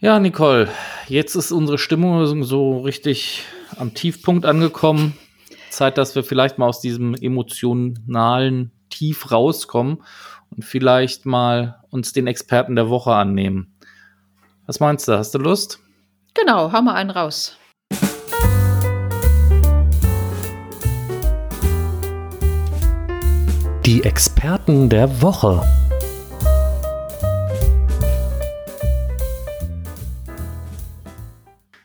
Ja. 0.00 0.14
ja, 0.14 0.18
Nicole, 0.18 0.68
jetzt 1.06 1.34
ist 1.34 1.52
unsere 1.52 1.76
Stimmung 1.76 2.42
so 2.44 2.80
richtig 2.80 3.44
am 3.76 3.92
Tiefpunkt 3.92 4.46
angekommen. 4.46 5.12
Zeit, 5.68 5.98
dass 5.98 6.14
wir 6.14 6.24
vielleicht 6.24 6.56
mal 6.56 6.66
aus 6.66 6.80
diesem 6.80 7.14
emotionalen 7.14 8.72
Tief 8.88 9.30
rauskommen 9.30 10.02
und 10.50 10.64
vielleicht 10.64 11.26
mal 11.26 11.82
uns 11.90 12.14
den 12.14 12.26
Experten 12.26 12.74
der 12.74 12.88
Woche 12.88 13.14
annehmen. 13.14 13.74
Was 14.66 14.80
meinst 14.80 15.08
du? 15.08 15.12
Hast 15.12 15.34
du 15.34 15.38
Lust? 15.38 15.78
Genau, 16.32 16.72
hau 16.72 16.80
mal 16.80 16.94
einen 16.94 17.10
raus. 17.10 17.57
Die 23.88 24.04
Experten 24.04 24.90
der 24.90 25.22
Woche. 25.22 25.62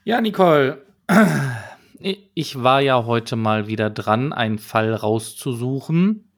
Ja, 0.03 0.19
Nicole, 0.19 0.85
ich 2.33 2.61
war 2.61 2.81
ja 2.81 3.05
heute 3.05 3.37
mal 3.37 3.67
wieder 3.67 3.89
dran, 3.89 4.33
einen 4.33 4.57
Fall 4.57 4.93
rauszusuchen. 4.93 6.29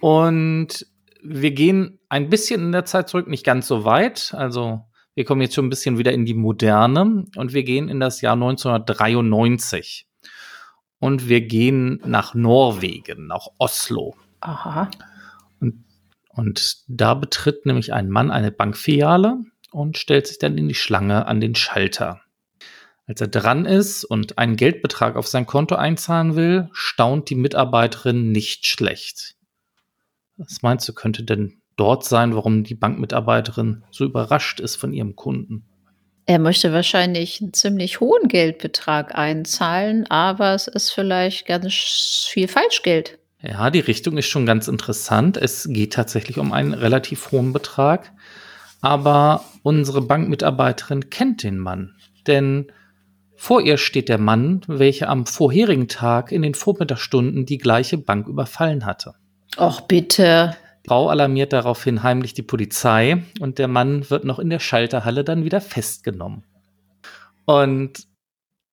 Und 0.00 0.86
wir 1.22 1.50
gehen 1.52 1.98
ein 2.10 2.28
bisschen 2.28 2.60
in 2.60 2.72
der 2.72 2.84
Zeit 2.84 3.08
zurück, 3.08 3.26
nicht 3.26 3.46
ganz 3.46 3.66
so 3.68 3.86
weit. 3.86 4.34
Also 4.36 4.82
Wir 5.14 5.24
kommen 5.24 5.40
jetzt 5.40 5.54
schon 5.54 5.64
ein 5.64 5.70
bisschen 5.70 5.96
wieder 5.96 6.12
in 6.12 6.26
die 6.26 6.34
Moderne 6.34 7.24
und 7.36 7.54
wir 7.54 7.62
gehen 7.62 7.88
in 7.88 8.00
das 8.00 8.20
Jahr 8.20 8.34
1993. 8.34 10.06
Und 10.98 11.26
wir 11.26 11.40
gehen 11.40 12.02
nach 12.04 12.34
Norwegen, 12.34 13.26
nach 13.28 13.48
Oslo. 13.56 14.14
Aha. 14.46 14.90
Und, 15.60 15.84
und 16.28 16.76
da 16.86 17.14
betritt 17.14 17.66
nämlich 17.66 17.92
ein 17.92 18.08
Mann 18.08 18.30
eine 18.30 18.52
Bankfiliale 18.52 19.38
und 19.72 19.98
stellt 19.98 20.28
sich 20.28 20.38
dann 20.38 20.56
in 20.56 20.68
die 20.68 20.74
Schlange 20.74 21.26
an 21.26 21.40
den 21.40 21.54
Schalter. 21.54 22.20
Als 23.06 23.20
er 23.20 23.28
dran 23.28 23.66
ist 23.66 24.04
und 24.04 24.38
einen 24.38 24.56
Geldbetrag 24.56 25.16
auf 25.16 25.26
sein 25.26 25.46
Konto 25.46 25.74
einzahlen 25.74 26.36
will, 26.36 26.68
staunt 26.72 27.30
die 27.30 27.34
Mitarbeiterin 27.34 28.32
nicht 28.32 28.66
schlecht. 28.66 29.34
Was 30.36 30.62
meinst 30.62 30.88
du, 30.88 30.92
könnte 30.92 31.24
denn 31.24 31.60
dort 31.76 32.04
sein, 32.04 32.34
warum 32.34 32.64
die 32.64 32.74
Bankmitarbeiterin 32.74 33.84
so 33.90 34.04
überrascht 34.04 34.60
ist 34.60 34.76
von 34.76 34.92
ihrem 34.92 35.16
Kunden. 35.16 35.66
Er 36.24 36.40
möchte 36.40 36.72
wahrscheinlich 36.72 37.40
einen 37.40 37.52
ziemlich 37.52 38.00
hohen 38.00 38.28
Geldbetrag 38.28 39.14
einzahlen, 39.14 40.06
aber 40.10 40.54
es 40.54 40.66
ist 40.66 40.90
vielleicht 40.90 41.46
ganz 41.46 42.28
viel 42.28 42.48
Falschgeld. 42.48 43.18
Ja, 43.48 43.70
die 43.70 43.80
Richtung 43.80 44.16
ist 44.18 44.26
schon 44.26 44.44
ganz 44.44 44.66
interessant. 44.66 45.36
Es 45.36 45.68
geht 45.70 45.92
tatsächlich 45.92 46.38
um 46.38 46.52
einen 46.52 46.74
relativ 46.74 47.30
hohen 47.30 47.52
Betrag. 47.52 48.12
Aber 48.80 49.44
unsere 49.62 50.02
Bankmitarbeiterin 50.02 51.10
kennt 51.10 51.42
den 51.42 51.58
Mann. 51.58 51.94
Denn 52.26 52.66
vor 53.36 53.60
ihr 53.60 53.78
steht 53.78 54.08
der 54.08 54.18
Mann, 54.18 54.62
welcher 54.66 55.08
am 55.08 55.26
vorherigen 55.26 55.88
Tag 55.88 56.32
in 56.32 56.42
den 56.42 56.54
Vormittagsstunden 56.54 57.46
die 57.46 57.58
gleiche 57.58 57.98
Bank 57.98 58.26
überfallen 58.26 58.84
hatte. 58.84 59.14
Och, 59.58 59.82
bitte. 59.82 60.56
Frau 60.86 61.08
alarmiert 61.08 61.52
daraufhin 61.52 62.02
heimlich 62.02 62.34
die 62.34 62.42
Polizei 62.42 63.22
und 63.40 63.58
der 63.58 63.68
Mann 63.68 64.08
wird 64.10 64.24
noch 64.24 64.38
in 64.38 64.50
der 64.50 64.60
Schalterhalle 64.60 65.24
dann 65.24 65.44
wieder 65.44 65.60
festgenommen. 65.60 66.44
Und 67.44 68.06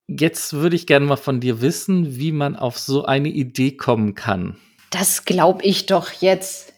jetzt 0.07 0.53
würde 0.53 0.75
ich 0.75 0.87
gerne 0.87 1.05
mal 1.05 1.17
von 1.17 1.39
dir 1.39 1.61
wissen, 1.61 2.17
wie 2.17 2.31
man 2.31 2.55
auf 2.55 2.77
so 2.77 3.05
eine 3.05 3.29
Idee 3.29 3.71
kommen 3.71 4.15
kann. 4.15 4.57
Das 4.89 5.25
glaube 5.25 5.63
ich 5.63 5.85
doch 5.85 6.11
jetzt. 6.11 6.73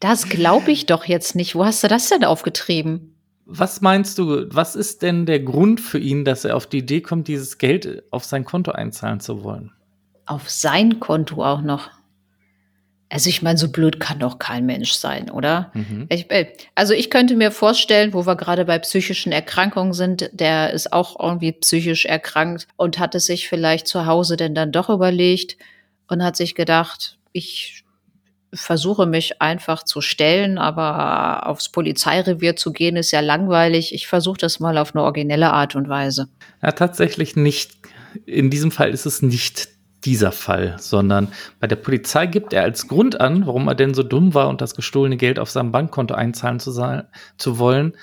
Das 0.00 0.28
glaube 0.28 0.72
ich 0.72 0.86
doch 0.86 1.04
jetzt 1.04 1.36
nicht. 1.36 1.54
Wo 1.54 1.64
hast 1.64 1.82
du 1.84 1.88
das 1.88 2.08
denn 2.08 2.24
aufgetrieben? 2.24 3.14
Was 3.46 3.80
meinst 3.80 4.18
du, 4.18 4.46
was 4.50 4.74
ist 4.74 5.02
denn 5.02 5.26
der 5.26 5.40
Grund 5.40 5.80
für 5.80 5.98
ihn, 5.98 6.24
dass 6.24 6.44
er 6.44 6.56
auf 6.56 6.66
die 6.66 6.78
Idee 6.78 7.02
kommt, 7.02 7.28
dieses 7.28 7.58
Geld 7.58 8.02
auf 8.10 8.24
sein 8.24 8.44
Konto 8.44 8.72
einzahlen 8.72 9.20
zu 9.20 9.44
wollen? 9.44 9.70
Auf 10.26 10.48
sein 10.48 10.98
Konto 10.98 11.44
auch 11.44 11.60
noch. 11.60 11.90
Also 13.14 13.30
ich 13.30 13.42
meine, 13.42 13.56
so 13.56 13.68
blöd 13.68 14.00
kann 14.00 14.18
doch 14.18 14.40
kein 14.40 14.66
Mensch 14.66 14.94
sein, 14.94 15.30
oder? 15.30 15.70
Mhm. 15.72 16.06
Ich, 16.08 16.28
äh, 16.32 16.48
also 16.74 16.94
ich 16.94 17.10
könnte 17.10 17.36
mir 17.36 17.52
vorstellen, 17.52 18.12
wo 18.12 18.26
wir 18.26 18.34
gerade 18.34 18.64
bei 18.64 18.76
psychischen 18.80 19.30
Erkrankungen 19.30 19.92
sind, 19.92 20.30
der 20.32 20.72
ist 20.72 20.92
auch 20.92 21.20
irgendwie 21.20 21.52
psychisch 21.52 22.06
erkrankt 22.06 22.66
und 22.74 22.98
hat 22.98 23.14
es 23.14 23.26
sich 23.26 23.48
vielleicht 23.48 23.86
zu 23.86 24.06
Hause 24.06 24.36
denn 24.36 24.56
dann 24.56 24.72
doch 24.72 24.90
überlegt 24.90 25.56
und 26.08 26.24
hat 26.24 26.36
sich 26.36 26.56
gedacht, 26.56 27.16
ich 27.30 27.84
versuche 28.52 29.06
mich 29.06 29.40
einfach 29.40 29.84
zu 29.84 30.00
stellen, 30.00 30.58
aber 30.58 31.46
aufs 31.46 31.68
Polizeirevier 31.68 32.56
zu 32.56 32.72
gehen 32.72 32.96
ist 32.96 33.12
ja 33.12 33.20
langweilig. 33.20 33.94
Ich 33.94 34.08
versuche 34.08 34.38
das 34.38 34.58
mal 34.58 34.76
auf 34.76 34.92
eine 34.92 35.04
originelle 35.04 35.52
Art 35.52 35.76
und 35.76 35.88
Weise. 35.88 36.30
Ja, 36.64 36.72
tatsächlich 36.72 37.36
nicht. 37.36 37.70
In 38.26 38.50
diesem 38.50 38.72
Fall 38.72 38.90
ist 38.90 39.06
es 39.06 39.22
nicht 39.22 39.68
dieser 40.04 40.32
Fall, 40.32 40.76
sondern 40.78 41.32
bei 41.60 41.66
der 41.66 41.76
Polizei 41.76 42.26
gibt 42.26 42.52
er 42.52 42.62
als 42.62 42.88
Grund 42.88 43.20
an, 43.20 43.46
warum 43.46 43.68
er 43.68 43.74
denn 43.74 43.94
so 43.94 44.02
dumm 44.02 44.34
war 44.34 44.48
und 44.48 44.60
das 44.60 44.74
gestohlene 44.74 45.16
Geld 45.16 45.38
auf 45.38 45.50
seinem 45.50 45.72
Bankkonto 45.72 46.14
einzahlen 46.14 46.60
zu, 46.60 46.72
zu 47.38 47.58
wollen, 47.58 47.96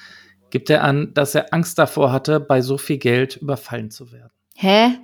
gibt 0.49 0.69
er 0.69 0.83
an, 0.83 1.13
dass 1.13 1.35
er 1.35 1.53
Angst 1.53 1.79
davor 1.79 2.11
hatte, 2.11 2.39
bei 2.39 2.61
so 2.61 2.77
viel 2.77 2.97
Geld 2.97 3.37
überfallen 3.37 3.91
zu 3.91 4.11
werden. 4.11 4.31
Hä? 4.55 4.97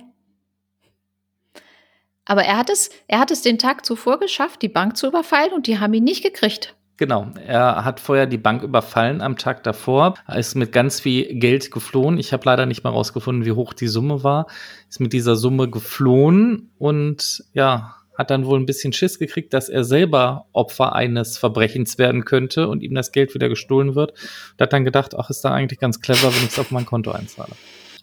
Aber 2.24 2.44
er 2.44 2.58
hat 2.58 2.68
es, 2.68 2.90
er 3.06 3.20
hat 3.20 3.30
es 3.30 3.40
den 3.42 3.58
Tag 3.58 3.86
zuvor 3.86 4.20
geschafft, 4.20 4.60
die 4.60 4.68
Bank 4.68 4.96
zu 4.96 5.06
überfallen 5.06 5.52
und 5.52 5.66
die 5.66 5.78
haben 5.78 5.94
ihn 5.94 6.04
nicht 6.04 6.22
gekriegt. 6.22 6.76
Genau, 6.98 7.28
er 7.46 7.84
hat 7.84 8.00
vorher 8.00 8.26
die 8.26 8.38
Bank 8.38 8.64
überfallen 8.64 9.20
am 9.20 9.36
Tag 9.36 9.62
davor, 9.62 10.14
ist 10.36 10.56
mit 10.56 10.72
ganz 10.72 10.98
viel 10.98 11.38
Geld 11.38 11.70
geflohen. 11.70 12.18
Ich 12.18 12.32
habe 12.32 12.42
leider 12.44 12.66
nicht 12.66 12.82
mal 12.82 12.90
rausgefunden, 12.90 13.44
wie 13.44 13.52
hoch 13.52 13.72
die 13.72 13.86
Summe 13.86 14.24
war. 14.24 14.48
Ist 14.88 14.98
mit 14.98 15.12
dieser 15.12 15.36
Summe 15.36 15.70
geflohen 15.70 16.72
und 16.76 17.44
ja, 17.52 17.94
hat 18.16 18.32
dann 18.32 18.46
wohl 18.46 18.58
ein 18.58 18.66
bisschen 18.66 18.92
Schiss 18.92 19.20
gekriegt, 19.20 19.54
dass 19.54 19.68
er 19.68 19.84
selber 19.84 20.46
Opfer 20.52 20.92
eines 20.96 21.38
Verbrechens 21.38 21.98
werden 21.98 22.24
könnte 22.24 22.66
und 22.66 22.82
ihm 22.82 22.96
das 22.96 23.12
Geld 23.12 23.32
wieder 23.32 23.48
gestohlen 23.48 23.94
wird. 23.94 24.10
Und 24.10 24.60
hat 24.60 24.72
dann 24.72 24.84
gedacht, 24.84 25.14
ach, 25.16 25.30
ist 25.30 25.44
da 25.44 25.52
eigentlich 25.52 25.78
ganz 25.78 26.00
clever, 26.00 26.34
wenn 26.34 26.42
ich 26.42 26.50
es 26.50 26.58
auf 26.58 26.72
mein 26.72 26.84
Konto 26.84 27.12
einzahle. 27.12 27.52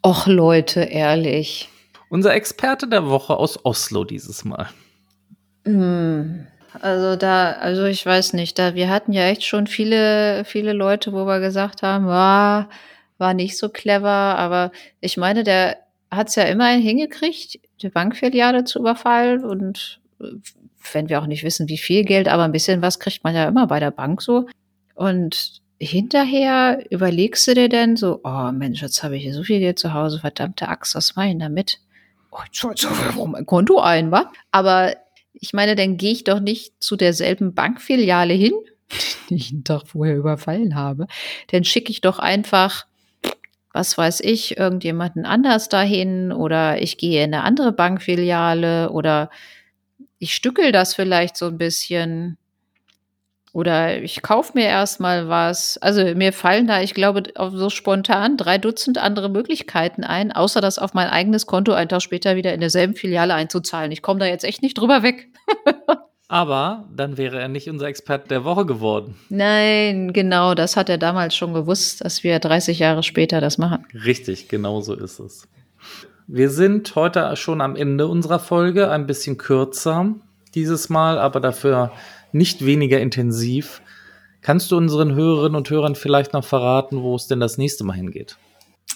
Och 0.06 0.26
Leute, 0.26 0.84
ehrlich. 0.84 1.68
Unser 2.08 2.34
Experte 2.34 2.88
der 2.88 3.10
Woche 3.10 3.36
aus 3.36 3.60
Oslo 3.66 4.06
dieses 4.06 4.46
Mal. 4.46 4.70
Mm. 5.66 6.46
Also 6.82 7.16
da, 7.16 7.52
also 7.54 7.86
ich 7.86 8.06
weiß 8.06 8.34
nicht, 8.34 8.58
da 8.60 8.76
wir 8.76 8.90
hatten 8.90 9.14
ja 9.14 9.24
echt 9.24 9.44
schon 9.44 9.68
viele, 9.68 10.44
viele 10.46 10.74
Leute, 10.74 11.14
wo 11.14 11.26
wir 11.26 11.40
gesagt 11.40 11.84
haben, 11.84 12.08
war, 12.08 12.70
war 13.18 13.34
nicht 13.34 13.58
so 13.58 13.70
clever, 13.70 14.10
aber 14.10 14.72
ich 15.00 15.18
meine, 15.18 15.44
der 15.44 15.78
hat 16.12 16.30
es 16.30 16.36
ja 16.36 16.44
immerhin 16.44 16.82
hingekriegt, 16.82 17.60
die 17.82 17.90
Bankfiliale 17.90 18.64
zu 18.64 18.80
überfallen 18.80 19.44
und 19.44 20.00
äh, 20.22 20.28
wenn 20.94 21.10
wir 21.10 21.20
auch 21.20 21.28
nicht 21.28 21.44
wissen, 21.44 21.68
wie 21.68 21.78
viel 21.78 22.04
Geld, 22.04 22.28
aber 22.28 22.44
ein 22.44 22.52
bisschen 22.52 22.82
was 22.82 23.00
kriegt 23.00 23.24
man 23.24 23.36
ja 23.36 23.48
immer 23.48 23.68
bei 23.68 23.80
der 23.80 23.92
Bank 23.92 24.22
so. 24.22 24.48
Und 24.94 25.62
hinterher 25.80 26.86
überlegst 26.90 27.48
du 27.48 27.54
dir 27.54 27.70
denn 27.70 27.98
so, 27.98 28.22
oh 28.24 28.52
Mensch, 28.52 28.82
jetzt 28.82 29.04
habe 29.04 29.18
ich 29.18 29.24
hier 29.24 29.34
so 29.34 29.44
viel 29.44 29.60
Geld 29.60 29.80
zu 29.80 29.94
Hause, 29.94 30.20
verdammte 30.20 30.68
Axt, 30.68 30.96
was 30.96 31.16
mache 31.16 31.30
ich 31.30 31.38
damit? 31.38 31.80
Oh, 32.32 32.40
jetzt 32.46 32.88
warum 33.16 33.32
mein 33.32 33.46
Konto 33.46 33.80
ein, 33.80 34.12
wa? 34.12 34.32
Aber 34.52 34.96
ich 35.46 35.54
meine, 35.54 35.76
dann 35.76 35.98
gehe 35.98 36.12
ich 36.12 36.24
doch 36.24 36.40
nicht 36.40 36.74
zu 36.80 36.96
derselben 36.96 37.54
Bankfiliale 37.54 38.34
hin, 38.34 38.54
die 39.30 39.36
ich 39.36 39.52
einen 39.52 39.64
Tag 39.64 39.88
vorher 39.88 40.18
überfallen 40.18 40.74
habe. 40.74 41.06
Dann 41.52 41.64
schicke 41.64 41.92
ich 41.92 42.02
doch 42.02 42.18
einfach, 42.18 42.88
was 43.72 43.96
weiß 43.96 44.22
ich, 44.22 44.58
irgendjemanden 44.58 45.26
anders 45.26 45.70
dahin 45.70 46.32
oder 46.32 46.82
ich 46.82 46.98
gehe 46.98 47.24
in 47.24 47.34
eine 47.34 47.44
andere 47.44 47.74
Bankfiliale 47.74 48.90
oder 48.90 49.30
ich 50.18 50.34
stückel 50.34 50.72
das 50.72 50.96
vielleicht 50.96 51.38
so 51.38 51.46
ein 51.46 51.60
bisschen. 51.60 52.38
Oder 53.56 54.04
ich 54.04 54.22
kaufe 54.22 54.52
mir 54.54 54.65
erstmal 54.65 55.30
was. 55.30 55.78
Also 55.78 56.04
mir 56.13 56.34
fallen 56.34 56.68
da, 56.68 56.82
ich 56.82 56.94
glaube, 56.94 57.24
so 57.54 57.70
spontan 57.70 58.36
drei 58.36 58.58
Dutzend 58.58 58.98
andere 58.98 59.30
Möglichkeiten 59.30 60.04
ein, 60.04 60.34
außer 60.34 60.60
das 60.60 60.78
auf 60.78 60.94
mein 60.94 61.08
eigenes 61.08 61.46
Konto 61.46 61.72
einen 61.72 61.88
Tag 61.88 62.02
später 62.02 62.36
wieder 62.36 62.54
in 62.54 62.60
derselben 62.60 62.96
Filiale 62.96 63.34
einzuzahlen. 63.34 63.94
Ich 63.94 64.02
komme 64.02 64.20
da 64.20 64.26
jetzt 64.26 64.44
echt 64.44 64.62
nicht 64.62 64.78
drüber 64.78 65.04
weg. 65.04 65.30
Aber 66.28 66.84
dann 66.94 67.18
wäre 67.18 67.39
er 67.39 67.48
nicht 67.48 67.70
unser 67.70 67.88
Experte 67.88 68.28
der 68.28 68.44
Woche 68.44 68.65
geworden. 68.65 69.15
Nein, 69.30 70.12
genau, 70.12 70.54
das 70.54 70.76
hat 70.76 70.89
er 70.89 70.98
damals 70.98 71.34
schon 71.34 71.54
gewusst, 71.54 72.04
dass 72.04 72.26
wir 72.26 72.39
30 72.39 72.80
Jahre 72.80 73.04
später 73.04 73.39
das 73.39 73.58
machen. 73.58 73.86
Richtig, 73.94 74.50
genau 74.50 74.82
so 74.82 74.96
ist 74.96 75.20
es. 75.20 75.48
Wir 76.28 76.50
sind 76.50 76.94
heute 76.96 77.34
schon 77.38 77.62
am 77.62 77.78
Ende 77.78 78.08
unserer 78.08 78.39
Folge, 78.39 78.91
ein 78.91 79.08
bisschen 79.08 79.38
kürzer 79.38 80.13
dieses 80.56 80.89
Mal, 80.89 81.20
aber 81.20 81.39
dafür 81.39 81.94
nicht 82.36 82.65
weniger 82.65 83.00
intensiv. 83.00 83.82
Kannst 84.41 84.71
du 84.71 84.78
unseren 84.78 85.15
Hörerinnen 85.15 85.56
und 85.56 85.69
Hörern 85.69 85.95
vielleicht 85.95 86.34
noch 86.34 86.43
verraten, 86.43 87.02
wo 87.02 87.15
es 87.15 87.28
denn 87.28 87.39
das 87.39 87.58
nächste 87.58 87.84
Mal 87.84 87.93
hingeht? 87.93 88.38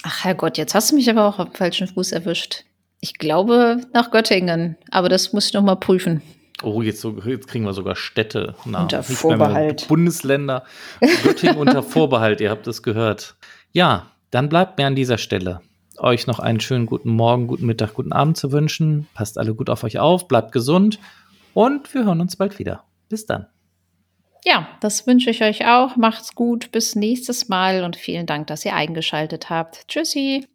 Ach 0.03 0.23
Herrgott, 0.23 0.57
jetzt 0.57 0.75
hast 0.75 0.91
du 0.91 0.95
mich 0.95 1.09
aber 1.09 1.25
auch 1.25 1.39
am 1.39 1.51
falschen 1.53 1.87
Fuß 1.87 2.11
erwischt. 2.11 2.65
Ich 2.99 3.13
glaube 3.15 3.81
nach 3.93 4.11
Göttingen, 4.11 4.77
aber 4.91 5.09
das 5.09 5.33
muss 5.33 5.47
ich 5.47 5.53
noch 5.53 5.63
mal 5.63 5.75
prüfen. 5.75 6.21
Oh, 6.61 6.81
jetzt, 6.81 6.99
so, 6.99 7.17
jetzt 7.25 7.47
kriegen 7.47 7.63
wir 7.63 7.73
sogar 7.73 7.95
Städte. 7.95 8.55
Na, 8.65 8.81
unter 8.83 9.01
Vorbehalt. 9.01 9.87
Bundesländer. 9.87 10.65
Göttingen 11.23 11.57
unter 11.57 11.81
Vorbehalt, 11.81 12.41
ihr 12.41 12.49
habt 12.49 12.67
es 12.67 12.83
gehört. 12.83 13.35
Ja, 13.71 14.11
dann 14.29 14.49
bleibt 14.49 14.77
mir 14.77 14.85
an 14.85 14.95
dieser 14.95 15.17
Stelle 15.17 15.61
euch 15.97 16.27
noch 16.27 16.39
einen 16.39 16.59
schönen 16.59 16.85
guten 16.85 17.09
Morgen, 17.09 17.47
guten 17.47 17.65
Mittag, 17.65 17.93
guten 17.93 18.13
Abend 18.13 18.37
zu 18.37 18.51
wünschen. 18.51 19.07
Passt 19.13 19.37
alle 19.37 19.53
gut 19.53 19.69
auf 19.69 19.83
euch 19.83 19.99
auf, 19.99 20.27
bleibt 20.27 20.51
gesund 20.51 20.99
und 21.53 21.93
wir 21.93 22.05
hören 22.05 22.21
uns 22.21 22.35
bald 22.35 22.59
wieder. 22.59 22.83
Bis 23.09 23.25
dann. 23.25 23.47
Ja, 24.45 24.69
das 24.79 25.05
wünsche 25.05 25.29
ich 25.29 25.43
euch 25.43 25.65
auch. 25.67 25.95
Macht's 25.97 26.33
gut. 26.35 26.71
Bis 26.71 26.95
nächstes 26.95 27.49
Mal 27.49 27.83
und 27.83 27.95
vielen 27.95 28.25
Dank, 28.25 28.47
dass 28.47 28.63
ihr 28.65 28.73
eingeschaltet 28.75 29.49
habt. 29.49 29.87
Tschüssi. 29.87 30.47